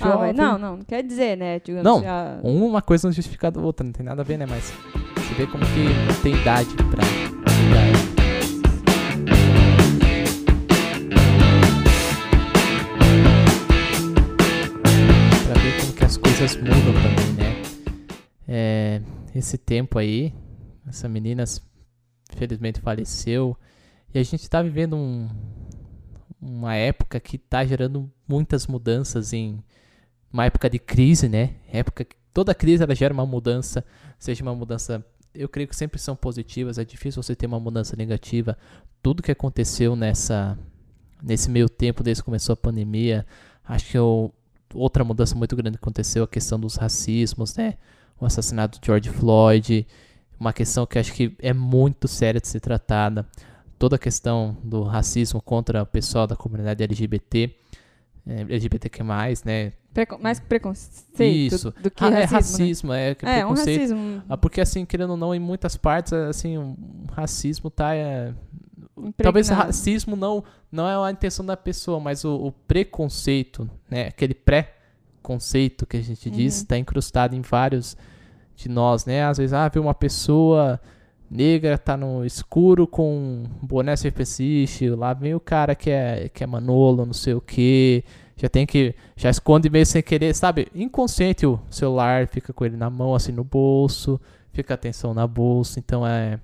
Ah, 0.00 0.08
jovem- 0.08 0.32
não, 0.34 0.58
não, 0.58 0.76
não 0.76 0.84
quer 0.84 1.02
dizer, 1.02 1.36
né? 1.36 1.60
Digamos, 1.60 1.84
Não, 1.84 2.02
já- 2.02 2.38
Uma 2.42 2.82
coisa 2.82 3.08
não 3.08 3.12
justifica 3.12 3.52
a 3.54 3.60
outra, 3.60 3.84
não 3.84 3.92
tem 3.92 4.04
nada 4.04 4.22
a 4.22 4.24
ver, 4.24 4.36
né? 4.38 4.46
Mas 4.48 4.72
você 5.16 5.34
vê 5.34 5.46
como 5.46 5.64
que 5.64 5.84
não 6.06 6.14
tem 6.22 6.34
idade 6.34 6.74
pra. 6.90 8.08
Pra 15.46 15.60
ver 15.62 15.80
como 15.80 15.92
que 15.92 16.04
as 16.04 16.16
coisas 16.16 16.56
mudam 16.56 16.92
também, 17.02 17.32
né? 17.34 17.62
É, 18.46 19.02
esse 19.34 19.56
tempo 19.58 19.98
aí, 19.98 20.32
essa 20.86 21.08
menina 21.08 21.44
infelizmente 22.34 22.80
faleceu. 22.80 23.56
E 24.14 24.18
a 24.18 24.22
gente 24.22 24.48
tá 24.48 24.62
vivendo 24.62 24.96
um, 24.96 25.28
uma 26.40 26.74
época 26.74 27.18
que 27.20 27.36
tá 27.38 27.64
gerando 27.64 28.10
muitas 28.26 28.66
mudanças 28.66 29.32
em 29.32 29.62
uma 30.32 30.44
época 30.44 30.68
de 30.70 30.78
crise, 30.78 31.28
né? 31.28 31.54
Época 31.72 32.04
que 32.04 32.16
toda 32.32 32.54
crise 32.54 32.82
ela 32.82 32.94
gera 32.94 33.12
uma 33.12 33.26
mudança, 33.26 33.84
seja 34.18 34.42
uma 34.42 34.54
mudança, 34.54 35.04
eu 35.34 35.48
creio 35.48 35.68
que 35.68 35.76
sempre 35.76 35.98
são 36.00 36.14
positivas, 36.14 36.78
é 36.78 36.84
difícil 36.84 37.22
você 37.22 37.34
ter 37.34 37.46
uma 37.46 37.58
mudança 37.60 37.96
negativa. 37.96 38.56
Tudo 39.02 39.22
que 39.22 39.32
aconteceu 39.32 39.96
nessa 39.96 40.58
nesse 41.20 41.50
meio 41.50 41.68
tempo 41.68 42.02
desde 42.04 42.22
que 42.22 42.26
começou 42.26 42.52
a 42.52 42.56
pandemia, 42.56 43.26
acho 43.64 43.86
que 43.90 43.98
o- 43.98 44.30
outra 44.72 45.02
mudança 45.02 45.34
muito 45.34 45.56
grande 45.56 45.76
aconteceu 45.76 46.22
a 46.22 46.28
questão 46.28 46.60
dos 46.60 46.76
racismos, 46.76 47.56
né? 47.56 47.74
O 48.20 48.24
assassinato 48.26 48.78
de 48.80 48.86
George 48.86 49.10
Floyd, 49.10 49.84
uma 50.38 50.52
questão 50.52 50.86
que 50.86 50.96
acho 50.98 51.12
que 51.12 51.34
é 51.40 51.52
muito 51.52 52.06
séria 52.06 52.40
de 52.40 52.46
ser 52.46 52.60
tratada. 52.60 53.26
Toda 53.78 53.96
a 53.96 53.98
questão 53.98 54.56
do 54.62 54.82
racismo 54.82 55.40
contra 55.40 55.82
o 55.82 55.86
pessoal 55.86 56.26
da 56.26 56.34
comunidade 56.34 56.82
LGBT, 56.82 57.54
é, 58.26 58.40
LGBTQ+, 58.42 59.02
né? 59.44 59.72
Precon- 59.94 60.18
mais 60.18 60.38
preconceito 60.38 61.54
Isso. 61.54 61.74
do 61.80 61.90
que 61.90 62.04
Ah, 62.04 62.08
é 62.20 62.24
racismo, 62.24 62.28
né? 62.28 62.36
racismo, 62.36 62.92
é, 62.92 63.14
que 63.14 63.26
É, 63.26 63.46
um 63.46 63.50
racismo 63.50 64.22
Ah, 64.28 64.36
porque 64.36 64.60
assim, 64.60 64.84
querendo 64.84 65.10
ou 65.10 65.16
não, 65.16 65.34
em 65.34 65.38
muitas 65.40 65.76
partes, 65.76 66.12
assim, 66.12 66.56
o 66.58 66.76
racismo 67.12 67.70
tá. 67.70 67.94
é, 67.94 68.32
talvez 69.16 69.48
racismo 69.48 70.14
não, 70.16 70.44
não 70.70 70.86
é 70.88 71.08
a 71.08 71.10
intenção 71.12 71.44
da 71.46 71.56
pessoa, 71.56 71.98
mas 72.00 72.24
o, 72.24 72.34
o 72.34 72.52
preconceito, 72.52 73.68
né? 73.90 74.08
Aquele 74.08 74.34
pré-conceito 74.34 75.86
que 75.86 75.96
a 75.96 76.02
gente 76.02 76.28
diz, 76.30 76.56
Uhum. 76.56 76.62
está 76.62 76.78
incrustado 76.78 77.34
em 77.34 77.40
vários 77.40 77.96
de 78.56 78.68
nós, 78.68 79.04
né? 79.04 79.24
Às 79.24 79.38
vezes, 79.38 79.52
ah, 79.52 79.68
vê 79.68 79.78
uma 79.78 79.94
pessoa 79.94 80.80
negra, 81.30 81.76
tá 81.76 81.96
no 81.96 82.24
escuro 82.24 82.86
com 82.86 83.44
um 83.62 83.66
boné 83.66 83.94
surfaciste, 83.96 84.88
lá 84.90 85.12
vem 85.12 85.34
o 85.34 85.40
cara 85.40 85.74
que 85.74 85.90
é, 85.90 86.28
que 86.28 86.42
é 86.42 86.46
manolo, 86.46 87.04
não 87.04 87.12
sei 87.12 87.34
o 87.34 87.40
que, 87.40 88.04
já 88.36 88.48
tem 88.48 88.66
que, 88.66 88.94
já 89.16 89.30
esconde 89.30 89.68
meio 89.68 89.84
sem 89.84 90.02
querer, 90.02 90.34
sabe? 90.34 90.68
Inconsciente 90.74 91.46
o 91.46 91.60
celular, 91.70 92.26
fica 92.28 92.52
com 92.52 92.64
ele 92.64 92.76
na 92.76 92.88
mão, 92.88 93.14
assim, 93.14 93.32
no 93.32 93.44
bolso, 93.44 94.20
fica 94.52 94.74
atenção 94.74 95.12
na 95.12 95.26
bolsa, 95.26 95.78
então 95.78 96.06
é, 96.06 96.40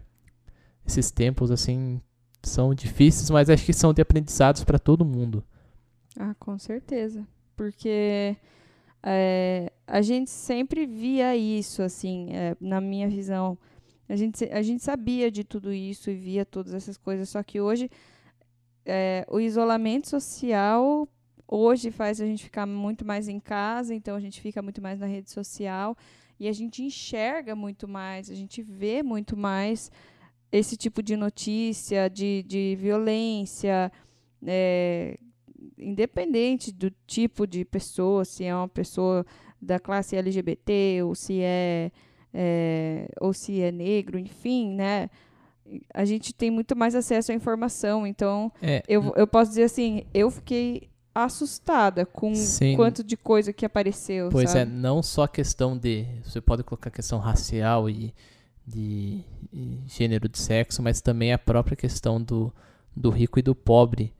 esses 0.87 1.11
tempos, 1.11 1.50
assim, 1.50 2.00
são 2.43 2.75
difíceis, 2.75 3.31
mas 3.31 3.49
acho 3.49 3.64
que 3.64 3.73
são 3.73 3.93
de 3.93 4.03
aprendizados 4.03 4.64
para 4.64 4.79
todo 4.79 5.05
mundo. 5.05 5.43
Ah, 6.19 6.35
com 6.38 6.59
certeza. 6.59 7.26
Porque 7.57 8.37
é, 9.03 9.73
a 9.87 10.03
gente 10.03 10.31
sempre 10.31 10.87
via 10.87 11.37
isso, 11.37 11.83
assim, 11.83 12.29
é, 12.33 12.57
na 12.61 12.81
minha 12.81 13.09
visão. 13.09 13.59
A 14.08 14.16
gente, 14.16 14.44
a 14.44 14.62
gente 14.62 14.82
sabia 14.82 15.30
de 15.30 15.44
tudo 15.44 15.73
isso 15.73 16.11
e 16.11 16.14
via 16.14 16.44
todas 16.44 16.75
essas 16.75 16.96
coisas, 16.96 17.28
só 17.28 17.42
que 17.42 17.61
hoje 17.61 17.90
é, 18.84 19.26
o 19.30 19.40
isolamento 19.40 20.08
social 20.08 21.08
hoje 21.49 21.90
faz 21.90 22.20
a 22.20 22.26
gente 22.26 22.44
ficar 22.44 22.66
muito 22.66 23.04
mais 23.04 23.28
em 23.28 23.40
casa, 23.40 23.94
então 23.94 24.16
a 24.16 24.20
gente 24.20 24.40
fica 24.40 24.61
muito 24.61 24.82
mais 24.82 25.00
na 25.00 25.06
rede 25.06 25.30
social 25.30 25.96
e 26.38 26.49
a 26.49 26.52
gente 26.52 26.82
enxerga 26.82 27.54
muito 27.54 27.87
mais, 27.87 28.30
a 28.30 28.34
gente 28.34 28.62
vê 28.62 29.02
muito 29.02 29.37
mais 29.37 29.90
esse 30.50 30.76
tipo 30.76 31.02
de 31.02 31.16
notícia, 31.16 32.08
de, 32.08 32.42
de 32.44 32.76
violência, 32.76 33.90
é, 34.46 35.18
independente 35.78 36.73
do 36.73 36.90
tipo 37.06 37.46
de 37.46 37.64
pessoa, 37.64 38.25
se 38.25 38.44
é 38.44 38.54
uma 38.54 38.68
pessoa 38.68 39.25
da 39.61 39.80
classe 39.80 40.16
LGBT 40.16 41.02
ou 41.02 41.14
se 41.14 41.40
é, 41.40 41.90
é, 42.35 43.09
ou 43.21 43.33
se 43.33 43.61
é 43.62 43.71
negro, 43.71 44.19
enfim, 44.19 44.75
né? 44.75 45.09
A 45.95 46.05
gente 46.05 46.35
tem 46.35 46.50
muito 46.50 46.76
mais 46.76 46.95
acesso 46.95 47.33
à 47.33 47.35
informação, 47.35 48.07
então 48.07 48.53
É, 48.61 48.83
eu, 48.87 49.12
eu 49.17 49.26
posso 49.26 49.50
dizer 49.50 49.62
assim, 49.64 50.05
eu 50.12 50.31
fiquei 50.31 50.88
assustada 51.14 52.05
com 52.05 52.35
Sim. 52.35 52.75
o 52.75 52.76
quanto 52.76 53.05
de 53.05 53.17
coisa 53.17 53.53
que 53.53 53.64
apareceu, 53.64 54.29
Pois 54.31 54.50
é, 54.55 54.61
sabe? 54.61 54.71
não 54.73 55.03
só 55.03 55.23
a 55.23 55.29
questão 55.29 55.79
de. 55.79 56.05
Você 56.25 56.41
pode 56.41 56.64
colocar 56.64 56.88
a 56.88 56.93
questão 56.93 57.19
racial 57.19 57.88
e 57.88 58.12
de 58.67 59.23
e 59.53 59.79
gênero 59.87 60.29
de 60.29 60.38
sexo, 60.38 60.83
mas 60.83 61.00
também 61.00 61.33
a 61.33 61.38
própria 61.38 61.76
questão 61.76 62.21
do, 62.21 62.53
do 62.95 63.11
rico 63.11 63.38
e 63.38 63.43
do 63.43 63.55
pobre. 63.55 64.12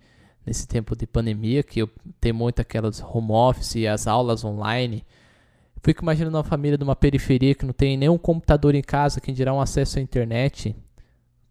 Nesse 0.47 0.69
tempo 0.69 0.95
de 0.95 1.07
pandemia, 1.07 1.63
que 1.63 1.81
eu 1.81 1.89
tenho 2.21 2.35
muito 2.35 2.61
aquelas 2.61 3.01
home 3.01 3.33
office 3.33 3.77
e 3.77 3.87
as 3.87 4.07
aulas 4.07 4.45
online. 4.45 5.03
Fico 5.85 6.03
imaginando 6.03 6.39
uma 6.39 6.43
família 6.43 6.79
de 6.79 6.83
uma 6.83 6.97
periferia 6.97 7.55
que 7.55 7.67
não 7.67 7.75
tem 7.75 7.95
nenhum 7.95 8.17
computador 8.17 8.75
em 8.75 8.81
casa, 8.81 9.21
quem 9.21 9.35
dirá 9.35 9.53
um 9.53 9.61
acesso 9.61 9.99
à 9.99 10.03
internet, 10.03 10.75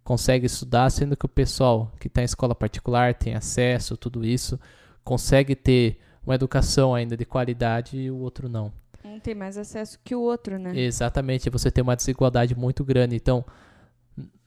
consegue 0.04 0.48
estudar, 0.48 0.90
sendo 0.90 1.16
que 1.16 1.24
o 1.24 1.30
pessoal 1.30 1.92
que 2.00 2.08
está 2.08 2.24
em 2.24 2.26
escola 2.26 2.56
particular 2.56 3.14
tem 3.14 3.36
acesso, 3.36 3.96
tudo 3.96 4.26
isso, 4.26 4.60
consegue 5.04 5.56
ter 5.56 6.00
uma 6.26 6.34
educação 6.34 6.96
ainda 6.96 7.16
de 7.16 7.26
qualidade 7.26 7.96
e 7.96 8.10
o 8.10 8.18
outro 8.18 8.50
não. 8.50 8.74
Um 9.06 9.20
tem 9.20 9.36
mais 9.36 9.56
acesso 9.56 10.00
que 10.04 10.16
o 10.16 10.22
outro, 10.22 10.58
né? 10.58 10.76
Exatamente, 10.80 11.48
você 11.52 11.70
tem 11.70 11.84
uma 11.84 11.96
desigualdade 11.96 12.56
muito 12.56 12.84
grande. 12.84 13.16
Então, 13.16 13.46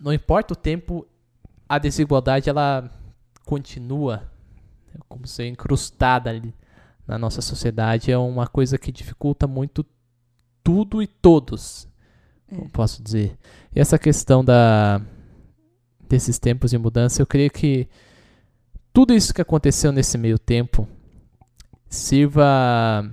não 0.01 0.13
importa 0.13 0.53
o 0.53 0.57
tempo, 0.57 1.07
a 1.69 1.79
desigualdade 1.79 2.51
ela 2.51 2.91
continua 3.45 4.29
é 4.93 4.99
como 5.09 5.29
ser 5.29 5.47
incrustada 5.47 6.29
ali 6.29 6.53
na 7.07 7.19
nossa 7.19 7.41
sociedade. 7.41 8.11
É 8.11 8.19
uma 8.19 8.47
coisa 8.47 8.79
que 8.79 8.91
dificulta 8.93 9.47
muito 9.47 9.85
tudo 10.63 11.03
e 11.03 11.07
todos, 11.07 11.89
É. 12.51 12.57
como 12.57 12.71
posso 12.71 13.03
dizer. 13.03 13.37
E 13.75 13.81
essa 13.81 13.99
questão 13.99 14.45
da 14.45 15.01
desses 16.09 16.39
tempos 16.39 16.71
de 16.71 16.79
mudança, 16.79 17.21
eu 17.21 17.27
creio 17.27 17.51
que 17.51 17.89
tudo 18.93 19.13
isso 19.13 19.35
que 19.35 19.43
aconteceu 19.43 19.91
nesse 19.91 20.17
meio 20.17 20.39
tempo 20.39 20.89
sirva 21.89 23.11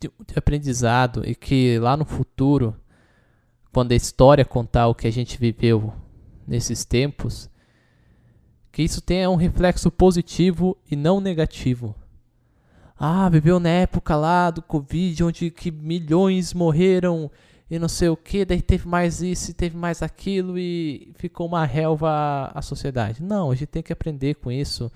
de, 0.00 0.08
de 0.26 0.38
aprendizado 0.38 1.22
e 1.28 1.34
que 1.34 1.78
lá 1.78 1.96
no 1.96 2.04
futuro, 2.04 2.74
quando 3.72 3.92
a 3.92 3.96
história 3.96 4.44
contar 4.44 4.86
o 4.88 4.94
que 4.94 5.06
a 5.06 5.10
gente 5.10 5.38
viveu 5.38 5.92
nesses 6.46 6.84
tempos, 6.84 7.50
que 8.70 8.82
isso 8.82 9.00
tenha 9.00 9.28
um 9.30 9.36
reflexo 9.36 9.90
positivo 9.90 10.76
e 10.90 10.94
não 10.94 11.20
negativo. 11.20 11.94
Ah, 12.98 13.28
viveu 13.28 13.60
na 13.60 13.68
época 13.68 14.16
lá 14.16 14.50
do 14.50 14.62
Covid, 14.62 15.24
onde 15.24 15.50
que 15.50 15.70
milhões 15.70 16.54
morreram 16.54 17.30
e 17.70 17.78
não 17.78 17.88
sei 17.88 18.08
o 18.08 18.16
que, 18.16 18.44
daí 18.44 18.62
teve 18.62 18.86
mais 18.88 19.20
isso 19.20 19.52
teve 19.52 19.76
mais 19.76 20.00
aquilo 20.00 20.56
e 20.58 21.12
ficou 21.16 21.46
uma 21.46 21.64
relva 21.64 22.50
à 22.54 22.62
sociedade. 22.62 23.22
Não, 23.22 23.50
a 23.50 23.54
gente 23.54 23.68
tem 23.68 23.82
que 23.82 23.92
aprender 23.92 24.36
com 24.36 24.50
isso, 24.50 24.90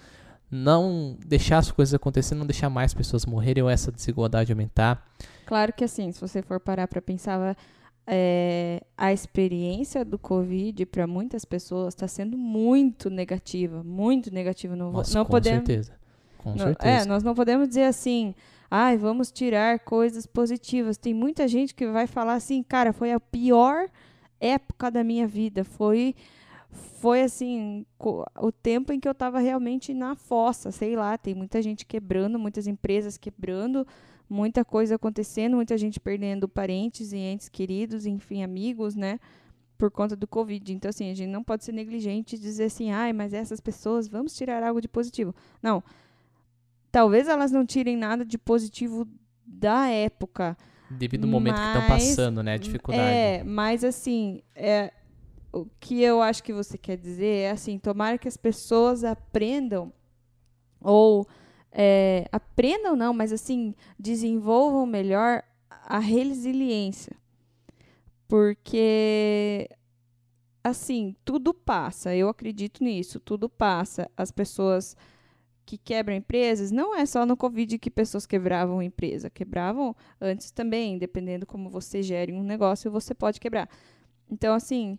não 0.51 1.17
deixar 1.27 1.59
as 1.59 1.71
coisas 1.71 1.93
acontecerem, 1.93 2.39
não 2.39 2.47
deixar 2.47 2.71
mais 2.71 2.95
pessoas 2.95 3.27
morrerem 3.27 3.63
ou 3.63 3.69
essa 3.69 3.91
desigualdade 3.91 4.53
aumentar. 4.53 5.05
Claro 5.47 5.73
que 5.73 5.85
assim, 5.85 6.13
se 6.13 6.21
você 6.21 6.43
for 6.43 6.61
parar 6.61 6.87
para 6.87 7.03
pensar, 7.03 7.57
é, 8.07 8.83
a 8.97 9.13
experiência 9.13 10.05
do 10.05 10.19
Covid 10.19 10.87
para 10.87 11.07
muitas 11.07 11.45
pessoas 11.45 11.95
está 11.95 12.09
sendo 12.09 12.39
muito 12.39 13.11
negativa, 13.11 13.83
muito 13.83 14.33
negativa. 14.33 14.75
Não, 14.77 14.93
Nossa, 14.93 15.19
não 15.19 15.25
com 15.25 15.33
podemos, 15.33 15.67
certeza. 15.67 16.00
Com 16.43 16.57
certeza. 16.57 17.03
é, 17.03 17.05
nós 17.05 17.23
não 17.23 17.35
podemos 17.35 17.69
dizer 17.69 17.85
assim, 17.85 18.35
ai, 18.71 18.97
vamos 18.97 19.31
tirar 19.31 19.81
coisas 19.81 20.27
positivas. 20.27 20.97
Tem 20.97 21.13
muita 21.13 21.47
gente 21.47 21.75
que 21.75 21.87
vai 21.87 22.07
falar 22.07 22.35
assim, 22.35 22.63
cara, 22.63 22.93
foi 22.93 23.13
a 23.13 23.21
pior 23.21 23.89
época 24.41 24.91
da 24.91 25.05
minha 25.05 25.27
vida, 25.27 25.65
foi 25.65 26.15
foi 27.01 27.23
assim, 27.23 27.85
o 27.99 28.53
tempo 28.53 28.93
em 28.93 29.01
que 29.01 29.09
eu 29.09 29.13
estava 29.13 29.41
realmente 29.41 29.93
na 29.93 30.15
fossa, 30.15 30.71
sei 30.71 30.95
lá, 30.95 31.19
tem 31.19 31.35
muita 31.35 31.61
gente 31.61 31.85
quebrando, 31.85 32.39
muitas 32.39 32.67
empresas 32.69 33.19
quebrando, 33.19 33.85
muita 34.29 34.65
coisa 34.65 34.95
acontecendo, 34.95 35.57
muita 35.57 35.77
gente 35.77 35.99
perdendo 35.99 36.49
parentes 36.49 37.13
e 37.13 37.17
entes 37.17 37.49
queridos, 37.49 38.07
enfim, 38.07 38.45
amigos, 38.45 38.95
né? 38.95 39.19
Por 39.77 39.91
conta 39.91 40.15
do 40.15 40.29
Covid. 40.29 40.73
Então, 40.73 40.91
assim, 40.91 41.11
a 41.11 41.15
gente 41.15 41.29
não 41.29 41.43
pode 41.43 41.65
ser 41.65 41.73
negligente 41.73 42.37
e 42.37 42.39
dizer 42.39 42.65
assim, 42.65 42.93
ai, 42.93 43.13
mas 43.13 43.33
essas 43.33 43.61
pessoas, 43.61 44.07
vamos 44.07 44.37
tirar 44.37 44.63
algo 44.63 44.81
de 44.81 44.87
positivo. 44.87 45.35
Não. 45.61 45.83
Talvez 46.91 47.29
elas 47.29 47.53
não 47.53 47.65
tirem 47.65 47.97
nada 47.97 48.25
de 48.25 48.37
positivo 48.37 49.07
da 49.47 49.89
época. 49.89 50.57
Devido 50.91 51.25
ao 51.25 51.31
momento 51.31 51.57
que 51.61 51.67
estão 51.67 51.87
passando, 51.87 52.43
né? 52.43 52.55
A 52.55 52.59
dificuldade. 52.59 53.03
É, 53.03 53.45
mas 53.45 53.85
assim, 53.85 54.43
é, 54.55 54.93
o 55.53 55.67
que 55.79 56.03
eu 56.03 56.21
acho 56.21 56.43
que 56.43 56.53
você 56.53 56.77
quer 56.77 56.97
dizer 56.97 57.45
é 57.45 57.51
assim, 57.51 57.79
tomara 57.79 58.19
que 58.19 58.29
as 58.29 58.37
pessoas 58.37 59.05
aprendam 59.05 59.93
ou 60.81 61.27
é, 61.71 62.27
aprendam 62.33 62.97
não, 62.97 63.13
mas 63.13 63.33
assim, 63.33 63.75
desenvolvam 63.99 64.87
melhor 64.87 65.43
a 65.69 65.99
resiliência. 65.99 67.17
Porque 68.27 69.69
assim, 70.63 71.17
tudo 71.25 71.53
passa, 71.55 72.15
eu 72.15 72.29
acredito 72.29 72.83
nisso, 72.85 73.19
tudo 73.19 73.49
passa. 73.49 74.11
As 74.17 74.31
pessoas 74.31 74.97
que 75.71 75.79
quebram 75.79 76.17
empresas, 76.17 76.73
não 76.73 76.97
é 76.97 77.07
só 77.07 77.25
no 77.25 77.37
Covid 77.37 77.79
que 77.79 77.89
pessoas 77.89 78.27
quebravam 78.27 78.83
empresa, 78.83 79.31
quebravam 79.31 79.95
antes 80.21 80.51
também, 80.51 80.99
dependendo 80.99 81.47
como 81.47 81.71
você 81.71 82.03
gere 82.03 82.33
um 82.33 82.43
negócio, 82.43 82.91
você 82.91 83.15
pode 83.15 83.39
quebrar. 83.39 83.71
Então, 84.29 84.53
assim, 84.53 84.99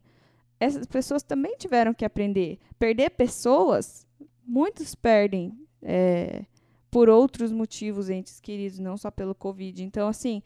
essas 0.62 0.86
pessoas 0.86 1.24
também 1.24 1.58
tiveram 1.58 1.94
que 1.94 2.06
aprender. 2.06 2.58
Perder 2.80 3.10
pessoas, 3.10 4.08
muitos 4.48 4.96
perdem 4.96 5.52
é, 5.82 6.46
por 6.90 7.10
outros 7.10 7.52
motivos, 7.52 8.10
entes 8.10 8.40
queridos, 8.40 8.80
não 8.80 8.96
só 8.96 9.12
pelo 9.12 9.36
Covid. 9.36 9.84
Então, 9.84 10.08
assim, 10.08 10.42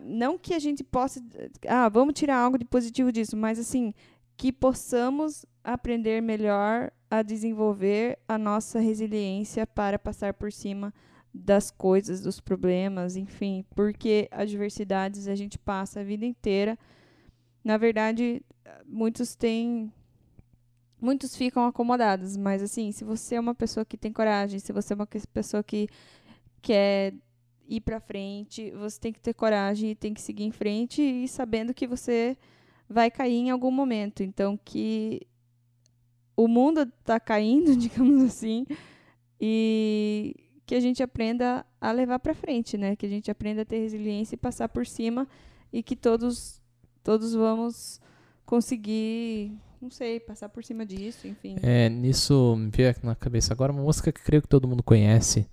não 0.00 0.38
que 0.38 0.54
a 0.54 0.58
gente 0.58 0.82
possa. 0.82 1.22
Ah, 1.68 1.90
vamos 1.90 2.14
tirar 2.14 2.38
algo 2.38 2.56
de 2.56 2.64
positivo 2.64 3.12
disso, 3.12 3.36
mas, 3.36 3.58
assim, 3.58 3.92
que 4.34 4.50
possamos 4.50 5.44
aprender 5.62 6.22
melhor 6.22 6.90
a 7.12 7.20
desenvolver 7.20 8.18
a 8.26 8.38
nossa 8.38 8.80
resiliência 8.80 9.66
para 9.66 9.98
passar 9.98 10.32
por 10.32 10.50
cima 10.50 10.94
das 11.32 11.70
coisas, 11.70 12.22
dos 12.22 12.40
problemas, 12.40 13.16
enfim, 13.16 13.66
porque 13.74 14.30
adversidades 14.30 15.28
a 15.28 15.34
gente 15.34 15.58
passa 15.58 16.00
a 16.00 16.02
vida 16.02 16.24
inteira. 16.24 16.78
Na 17.62 17.76
verdade, 17.76 18.42
muitos 18.86 19.34
têm 19.34 19.92
muitos 20.98 21.36
ficam 21.36 21.66
acomodados, 21.66 22.34
mas 22.34 22.62
assim, 22.62 22.90
se 22.92 23.04
você 23.04 23.34
é 23.34 23.40
uma 23.40 23.54
pessoa 23.54 23.84
que 23.84 23.98
tem 23.98 24.10
coragem, 24.10 24.58
se 24.58 24.72
você 24.72 24.94
é 24.94 24.96
uma 24.96 25.06
pessoa 25.06 25.62
que 25.62 25.88
quer 26.62 27.12
ir 27.68 27.82
para 27.82 28.00
frente, 28.00 28.70
você 28.70 28.98
tem 28.98 29.12
que 29.12 29.20
ter 29.20 29.34
coragem 29.34 29.90
e 29.90 29.94
tem 29.94 30.14
que 30.14 30.20
seguir 30.22 30.44
em 30.44 30.50
frente 30.50 31.02
e 31.02 31.28
sabendo 31.28 31.74
que 31.74 31.86
você 31.86 32.38
vai 32.88 33.10
cair 33.10 33.34
em 33.34 33.50
algum 33.50 33.70
momento. 33.70 34.22
Então 34.22 34.58
que 34.64 35.20
o 36.36 36.48
mundo 36.48 36.82
está 36.82 37.18
caindo, 37.20 37.74
digamos 37.76 38.22
assim, 38.22 38.66
e 39.40 40.36
que 40.66 40.74
a 40.74 40.80
gente 40.80 41.02
aprenda 41.02 41.66
a 41.80 41.92
levar 41.92 42.18
para 42.18 42.34
frente, 42.34 42.78
né? 42.78 42.96
Que 42.96 43.06
a 43.06 43.08
gente 43.08 43.30
aprenda 43.30 43.62
a 43.62 43.64
ter 43.64 43.78
resiliência 43.78 44.34
e 44.34 44.38
passar 44.38 44.68
por 44.68 44.86
cima 44.86 45.28
e 45.72 45.82
que 45.82 45.96
todos 45.96 46.62
todos 47.02 47.34
vamos 47.34 48.00
conseguir, 48.44 49.52
não 49.80 49.90
sei, 49.90 50.20
passar 50.20 50.48
por 50.48 50.64
cima 50.64 50.86
disso, 50.86 51.26
enfim. 51.26 51.56
É, 51.62 51.88
nisso 51.88 52.54
me 52.56 52.70
veio 52.70 52.94
na 53.02 53.14
cabeça 53.14 53.52
agora 53.52 53.72
uma 53.72 53.82
música 53.82 54.12
que 54.12 54.22
creio 54.22 54.42
que 54.42 54.48
todo 54.48 54.68
mundo 54.68 54.82
conhece, 54.82 55.48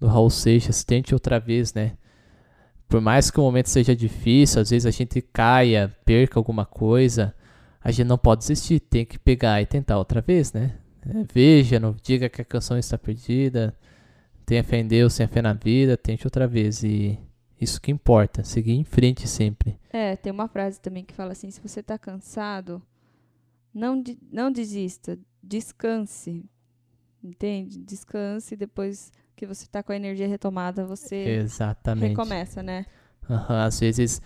do 0.00 0.06
Raul 0.06 0.30
Seixas, 0.30 0.82
Tente 0.82 1.14
Outra 1.14 1.38
Vez, 1.38 1.74
né? 1.74 1.96
Por 2.88 3.00
mais 3.00 3.30
que 3.30 3.38
o 3.38 3.42
momento 3.42 3.68
seja 3.68 3.94
difícil, 3.94 4.60
às 4.60 4.70
vezes 4.70 4.86
a 4.86 4.90
gente 4.90 5.20
caia, 5.20 5.94
perca 6.04 6.38
alguma 6.38 6.64
coisa, 6.64 7.34
a 7.84 7.90
gente 7.90 8.06
não 8.06 8.16
pode 8.16 8.40
desistir, 8.40 8.80
tem 8.80 9.04
que 9.04 9.18
pegar 9.18 9.60
e 9.60 9.66
tentar 9.66 9.98
outra 9.98 10.22
vez, 10.22 10.54
né? 10.54 10.78
É, 11.06 11.22
veja, 11.30 11.78
não 11.78 11.94
diga 12.02 12.30
que 12.30 12.40
a 12.40 12.44
canção 12.44 12.78
está 12.78 12.96
perdida, 12.96 13.76
tenha 14.46 14.64
fé 14.64 14.78
em 14.78 14.88
Deus, 14.88 15.14
tenha 15.14 15.28
fé 15.28 15.42
na 15.42 15.52
vida, 15.52 15.94
tente 15.94 16.26
outra 16.26 16.48
vez 16.48 16.82
e 16.82 17.18
isso 17.60 17.78
que 17.78 17.92
importa, 17.92 18.42
seguir 18.42 18.72
em 18.72 18.84
frente 18.84 19.28
sempre. 19.28 19.78
É, 19.90 20.16
tem 20.16 20.32
uma 20.32 20.48
frase 20.48 20.80
também 20.80 21.04
que 21.04 21.12
fala 21.12 21.32
assim: 21.32 21.50
se 21.50 21.60
você 21.60 21.80
está 21.80 21.98
cansado, 21.98 22.82
não, 23.72 24.00
de, 24.00 24.18
não 24.32 24.50
desista, 24.50 25.18
descanse. 25.42 26.42
Entende? 27.22 27.78
Descanse 27.80 28.56
depois 28.56 29.12
que 29.36 29.46
você 29.46 29.64
está 29.64 29.82
com 29.82 29.92
a 29.92 29.96
energia 29.96 30.28
retomada, 30.28 30.86
você 30.86 31.16
Exatamente. 31.16 32.10
recomeça, 32.10 32.62
né? 32.62 32.86
Uhum, 33.28 33.56
às 33.56 33.80
vezes 33.80 34.22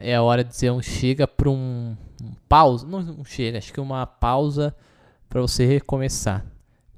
é 0.00 0.14
a 0.14 0.22
hora 0.22 0.42
de 0.42 0.50
dizer 0.50 0.70
um 0.72 0.82
chega 0.82 1.28
para 1.28 1.50
um, 1.50 1.96
um 2.22 2.32
pausa, 2.48 2.86
não, 2.86 3.02
não 3.02 3.24
chega, 3.24 3.58
acho 3.58 3.72
que 3.72 3.80
uma 3.80 4.06
pausa 4.06 4.74
para 5.28 5.40
você 5.40 5.64
recomeçar. 5.66 6.44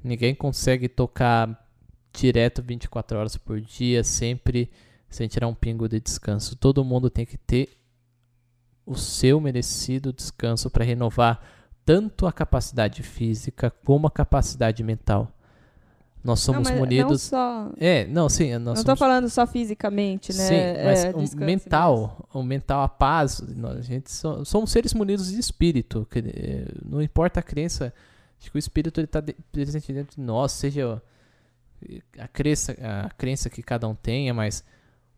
Ninguém 0.02 0.34
consegue 0.34 0.88
tocar 0.88 1.68
direto 2.12 2.62
24 2.62 3.18
horas 3.18 3.36
por 3.36 3.60
dia, 3.60 4.02
sempre 4.04 4.70
sem 5.08 5.28
tirar 5.28 5.48
um 5.48 5.54
pingo 5.54 5.88
de 5.88 6.00
descanso. 6.00 6.56
Todo 6.56 6.84
mundo 6.84 7.10
tem 7.10 7.26
que 7.26 7.36
ter 7.36 7.76
o 8.86 8.96
seu 8.96 9.40
merecido 9.40 10.12
descanso 10.12 10.70
para 10.70 10.84
renovar 10.84 11.40
tanto 11.84 12.26
a 12.26 12.32
capacidade 12.32 13.02
física 13.02 13.70
como 13.84 14.06
a 14.06 14.10
capacidade 14.10 14.82
mental. 14.82 15.32
Nós 16.24 16.40
somos 16.40 16.70
não, 16.70 16.76
munidos. 16.78 17.30
Não 17.30 17.38
só... 17.38 17.72
É, 17.78 18.06
não, 18.06 18.28
sim. 18.28 18.52
Nós 18.52 18.62
não 18.64 18.72
estou 18.74 18.96
falando 18.96 19.28
só 19.28 19.44
fisicamente, 19.46 20.32
né? 20.32 20.44
Sim, 20.44 20.84
mas 20.84 21.04
é, 21.04 21.10
o 21.10 21.44
mental, 21.44 22.28
o 22.32 22.42
mental, 22.44 22.82
a 22.82 22.88
paz, 22.88 23.40
nós, 23.56 23.78
a 23.78 23.82
gente 23.82 24.10
so, 24.10 24.44
somos 24.44 24.70
seres 24.70 24.94
munidos 24.94 25.32
de 25.32 25.40
espírito. 25.40 26.06
Que, 26.08 26.20
eh, 26.20 26.66
não 26.84 27.02
importa 27.02 27.40
a 27.40 27.42
crença, 27.42 27.92
acho 28.40 28.50
que 28.50 28.56
o 28.56 28.58
espírito 28.58 29.00
está 29.00 29.20
de, 29.20 29.34
presente 29.50 29.92
dentro 29.92 30.14
de 30.14 30.22
nós, 30.22 30.52
seja 30.52 31.02
a 32.16 32.28
crença, 32.28 32.76
a 33.04 33.10
crença 33.10 33.50
que 33.50 33.60
cada 33.60 33.88
um 33.88 33.94
tenha, 33.94 34.32
mas 34.32 34.64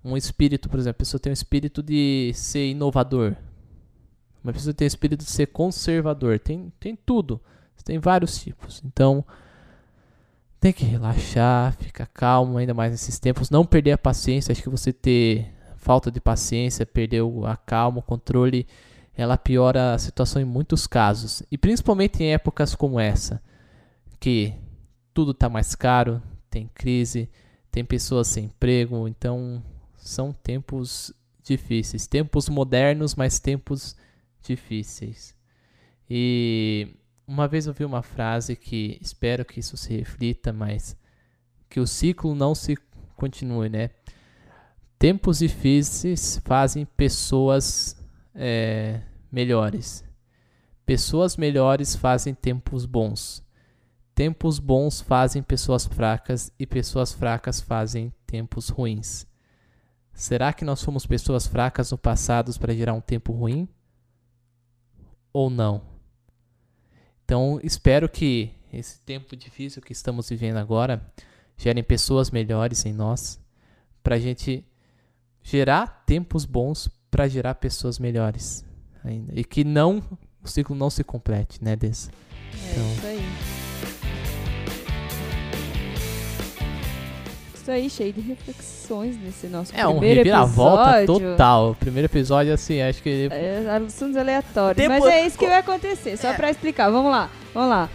um 0.02 0.16
espírito, 0.16 0.70
por 0.70 0.78
exemplo, 0.78 0.96
a 0.96 1.04
pessoa 1.04 1.20
tem 1.20 1.30
um 1.30 1.34
espírito 1.34 1.82
de 1.82 2.32
ser 2.34 2.66
inovador. 2.70 3.36
Uma 4.42 4.52
pessoa 4.52 4.72
tem 4.72 4.86
o 4.86 4.88
espírito 4.88 5.24
de 5.24 5.30
ser 5.30 5.46
conservador. 5.46 6.38
Tem, 6.38 6.72
tem 6.80 6.96
tudo. 6.96 7.40
Tem 7.84 7.98
vários 7.98 8.38
tipos. 8.38 8.82
Então, 8.84 9.24
tem 10.64 10.72
que 10.72 10.84
relaxar, 10.86 11.76
ficar 11.76 12.06
calmo, 12.06 12.56
ainda 12.56 12.72
mais 12.72 12.90
nesses 12.90 13.18
tempos. 13.18 13.50
Não 13.50 13.66
perder 13.66 13.92
a 13.92 13.98
paciência. 13.98 14.50
Acho 14.50 14.62
que 14.62 14.70
você 14.70 14.94
ter 14.94 15.52
falta 15.76 16.10
de 16.10 16.22
paciência, 16.22 16.86
perder 16.86 17.20
a 17.46 17.54
calma, 17.54 17.98
o 17.98 18.02
controle, 18.02 18.66
ela 19.14 19.36
piora 19.36 19.92
a 19.92 19.98
situação 19.98 20.40
em 20.40 20.44
muitos 20.46 20.86
casos. 20.86 21.42
E 21.50 21.58
principalmente 21.58 22.22
em 22.22 22.32
épocas 22.32 22.74
como 22.74 22.98
essa, 22.98 23.42
que 24.18 24.54
tudo 25.12 25.32
está 25.32 25.50
mais 25.50 25.74
caro, 25.74 26.22
tem 26.48 26.70
crise, 26.72 27.28
tem 27.70 27.84
pessoas 27.84 28.28
sem 28.28 28.46
emprego. 28.46 29.06
Então, 29.06 29.62
são 29.98 30.32
tempos 30.32 31.12
difíceis, 31.42 32.06
tempos 32.06 32.48
modernos, 32.48 33.14
mas 33.14 33.38
tempos 33.38 33.94
difíceis. 34.42 35.36
E 36.08 36.88
uma 37.26 37.48
vez 37.48 37.66
eu 37.66 37.72
vi 37.72 37.84
uma 37.84 38.02
frase 38.02 38.54
que 38.54 38.98
espero 39.00 39.44
que 39.44 39.60
isso 39.60 39.76
se 39.76 39.96
reflita, 39.96 40.52
mas 40.52 40.96
que 41.68 41.80
o 41.80 41.86
ciclo 41.86 42.34
não 42.34 42.54
se 42.54 42.76
continue, 43.16 43.68
né? 43.68 43.90
Tempos 44.98 45.38
difíceis 45.38 46.40
fazem 46.44 46.84
pessoas 46.84 47.96
é, 48.34 49.00
melhores. 49.30 50.04
Pessoas 50.86 51.36
melhores 51.36 51.96
fazem 51.96 52.34
tempos 52.34 52.84
bons. 52.84 53.42
Tempos 54.14 54.58
bons 54.58 55.00
fazem 55.00 55.42
pessoas 55.42 55.86
fracas 55.86 56.52
e 56.58 56.66
pessoas 56.66 57.12
fracas 57.12 57.60
fazem 57.60 58.12
tempos 58.26 58.68
ruins. 58.68 59.26
Será 60.12 60.52
que 60.52 60.64
nós 60.64 60.82
fomos 60.82 61.06
pessoas 61.06 61.46
fracas 61.46 61.90
no 61.90 61.98
passado 61.98 62.56
para 62.58 62.74
gerar 62.74 62.92
um 62.92 63.00
tempo 63.00 63.32
ruim? 63.32 63.68
Ou 65.32 65.50
não? 65.50 65.93
Então, 67.24 67.58
espero 67.62 68.08
que 68.08 68.52
esse 68.72 69.00
tempo 69.00 69.36
difícil 69.36 69.80
que 69.80 69.92
estamos 69.92 70.28
vivendo 70.28 70.58
agora 70.58 71.04
gerem 71.56 71.82
pessoas 71.82 72.30
melhores 72.30 72.84
em 72.84 72.92
nós, 72.92 73.40
para 74.02 74.16
a 74.16 74.18
gente 74.18 74.64
gerar 75.42 76.04
tempos 76.06 76.44
bons 76.44 76.88
para 77.10 77.28
gerar 77.28 77.54
pessoas 77.54 77.98
melhores 77.98 78.64
ainda. 79.04 79.32
E 79.38 79.44
que 79.44 79.62
não 79.62 80.02
o 80.42 80.48
ciclo 80.48 80.74
não 80.74 80.90
se 80.90 81.04
complete, 81.04 81.62
né, 81.62 81.76
Dessa? 81.76 82.10
É 82.10 82.72
então, 82.72 82.92
isso 82.92 83.06
aí. 83.06 83.43
Isso 87.64 87.70
aí, 87.70 87.88
cheio 87.88 88.12
de 88.12 88.20
reflexões 88.20 89.16
nesse 89.16 89.46
nosso 89.46 89.72
é, 89.74 89.82
primeiro 89.82 90.20
episódio. 90.20 90.30
É, 90.30 90.36
um 90.36 90.44
reviravolta 90.44 91.06
total. 91.06 91.70
O 91.70 91.74
primeiro 91.74 92.06
episódio, 92.06 92.52
assim, 92.52 92.82
acho 92.82 93.02
que... 93.02 93.28
É, 93.30 93.64
assuntos 93.86 94.16
aleatórios. 94.16 94.76
Depois... 94.76 95.02
Mas 95.02 95.14
é 95.14 95.26
isso 95.26 95.38
que 95.38 95.46
vai 95.46 95.58
acontecer, 95.58 96.18
só 96.18 96.28
é. 96.28 96.34
pra 96.34 96.50
explicar. 96.50 96.90
Vamos 96.90 97.10
lá. 97.10 97.30
Vamos 97.54 97.70
lá. 97.70 97.88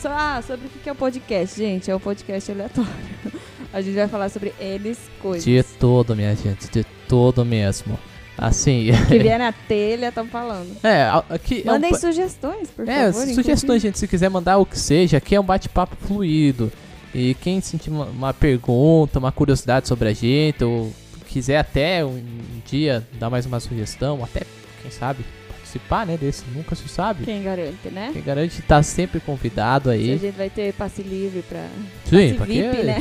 So, 0.00 0.08
ah, 0.08 0.40
sobre 0.46 0.66
o 0.66 0.70
que 0.70 0.88
é 0.88 0.92
o 0.92 0.94
podcast, 0.94 1.58
gente? 1.58 1.90
É 1.90 1.96
um 1.96 1.98
podcast 1.98 2.52
aleatório. 2.52 2.90
A 3.72 3.80
gente 3.80 3.96
vai 3.96 4.06
falar 4.06 4.28
sobre 4.28 4.54
eles, 4.60 4.98
coisas. 5.20 5.44
De 5.44 5.62
todo, 5.78 6.14
minha 6.14 6.34
gente, 6.34 6.70
de 6.70 6.84
todo 7.08 7.44
mesmo. 7.44 7.98
Assim. 8.36 8.90
Que 9.08 9.18
vier 9.18 9.38
na 9.38 9.52
telha, 9.52 10.08
estão 10.08 10.26
falando. 10.26 10.76
É, 10.84 11.10
aqui. 11.28 11.64
Mandem 11.66 11.90
é 11.90 11.94
um, 11.94 11.98
sugestões, 11.98 12.70
por 12.70 12.88
é, 12.88 13.12
favor. 13.12 13.34
sugestões, 13.34 13.82
gente. 13.82 13.98
Se 13.98 14.06
quiser 14.06 14.30
mandar 14.30 14.58
o 14.58 14.64
que 14.64 14.78
seja, 14.78 15.16
aqui 15.16 15.34
é 15.34 15.40
um 15.40 15.44
bate-papo 15.44 15.96
fluido. 15.96 16.70
E 17.14 17.34
quem 17.34 17.60
sentir 17.60 17.90
uma, 17.90 18.06
uma, 18.06 18.34
pergunta, 18.34 19.18
uma 19.18 19.32
curiosidade 19.32 19.88
sobre 19.88 20.08
a 20.08 20.12
gente, 20.12 20.62
ou 20.62 20.92
quiser 21.26 21.58
até 21.58 22.04
um, 22.04 22.10
um 22.10 22.62
dia 22.66 23.06
dar 23.18 23.30
mais 23.30 23.46
uma 23.46 23.60
sugestão, 23.60 24.22
até, 24.22 24.42
quem 24.82 24.90
sabe, 24.90 25.24
participar, 25.48 26.06
né, 26.06 26.16
desse, 26.16 26.44
nunca 26.54 26.74
se 26.74 26.88
sabe. 26.88 27.24
Quem 27.24 27.42
garante, 27.42 27.88
né? 27.90 28.10
Quem 28.12 28.22
garante 28.22 28.62
tá 28.62 28.82
sempre 28.82 29.20
convidado 29.20 29.90
aí. 29.90 30.06
Se 30.06 30.12
a 30.12 30.16
gente 30.16 30.36
vai 30.36 30.50
ter 30.50 30.72
passe 30.72 31.02
livre 31.02 31.42
pra... 31.42 31.66
Sim, 32.06 32.34
passe 32.34 32.52
VIP, 32.52 32.82
né? 32.82 32.98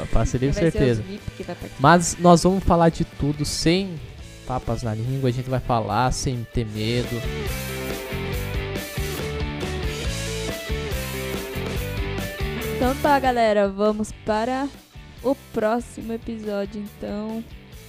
É, 0.00 0.04
passe 0.06 0.38
livre, 0.38 0.54
certeza. 0.58 1.04
Mas 1.78 2.16
nós 2.18 2.42
vamos 2.42 2.64
falar 2.64 2.88
de 2.88 3.04
tudo 3.04 3.44
sem 3.44 3.90
papas 4.46 4.82
na 4.82 4.94
língua, 4.94 5.28
a 5.28 5.32
gente 5.32 5.48
vai 5.48 5.60
falar 5.60 6.10
sem 6.12 6.46
ter 6.52 6.66
medo. 6.66 7.20
Então 12.82 12.96
tá, 12.96 13.16
galera, 13.16 13.68
vamos 13.68 14.10
para 14.26 14.68
o 15.22 15.36
próximo 15.52 16.12
episódio, 16.14 16.82
então, 16.82 17.44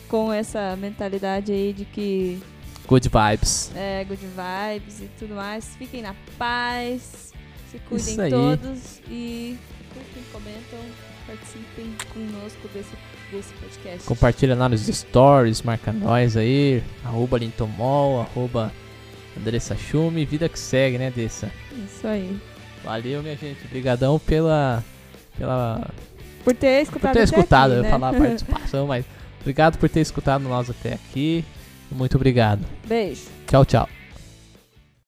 com 0.07 0.31
essa 0.31 0.75
mentalidade 0.75 1.51
aí 1.51 1.73
de 1.73 1.83
que 1.83 2.39
Good 2.85 3.09
vibes. 3.09 3.71
É, 3.75 4.03
good 4.03 4.21
vibes 4.23 5.01
e 5.01 5.09
tudo 5.17 5.33
mais. 5.33 5.75
Fiquem 5.77 6.03
na 6.03 6.15
paz. 6.37 7.33
Se 7.71 7.79
cuidem 7.79 8.29
todos 8.29 9.01
e 9.09 9.57
curtem, 9.95 10.23
comentam, 10.31 10.79
participem 11.25 11.91
conosco 12.13 12.67
desse, 12.71 12.95
desse 13.31 13.51
podcast. 13.55 14.07
Compartilha 14.07 14.53
lá 14.53 14.69
nos 14.69 14.85
stories, 14.85 15.63
marca 15.63 15.91
nós 15.91 16.37
aí, 16.37 16.83
arroba 17.03 17.39
Lintomol, 17.39 18.21
arroba 18.21 18.71
Andressa 19.35 19.75
Schumi, 19.75 20.23
vida 20.23 20.47
que 20.47 20.59
segue, 20.59 20.99
né, 20.99 21.09
Dessa? 21.09 21.51
Isso 21.83 22.05
aí. 22.05 22.39
Valeu, 22.83 23.21
minha 23.21 23.35
gente. 23.35 23.65
Obrigadão 23.65 24.19
pela, 24.19 24.83
pela... 25.37 25.87
Por 26.43 26.53
ter 26.53 26.81
escutado 26.81 27.11
Por 27.11 27.17
ter 27.17 27.23
escutado, 27.23 27.71
aqui, 27.71 27.79
eu 27.79 27.83
né? 27.83 27.89
falar 27.89 28.09
a 28.09 28.13
participação, 28.19 28.87
mas 28.87 29.05
obrigado 29.41 29.77
por 29.77 29.89
ter 29.89 30.01
escutado 30.01 30.43
nós 30.43 30.69
até 30.69 30.93
aqui. 30.93 31.45
Muito 31.91 32.15
obrigado. 32.15 32.65
Beijo. 32.85 33.27
Tchau, 33.47 33.63
tchau. 33.63 34.02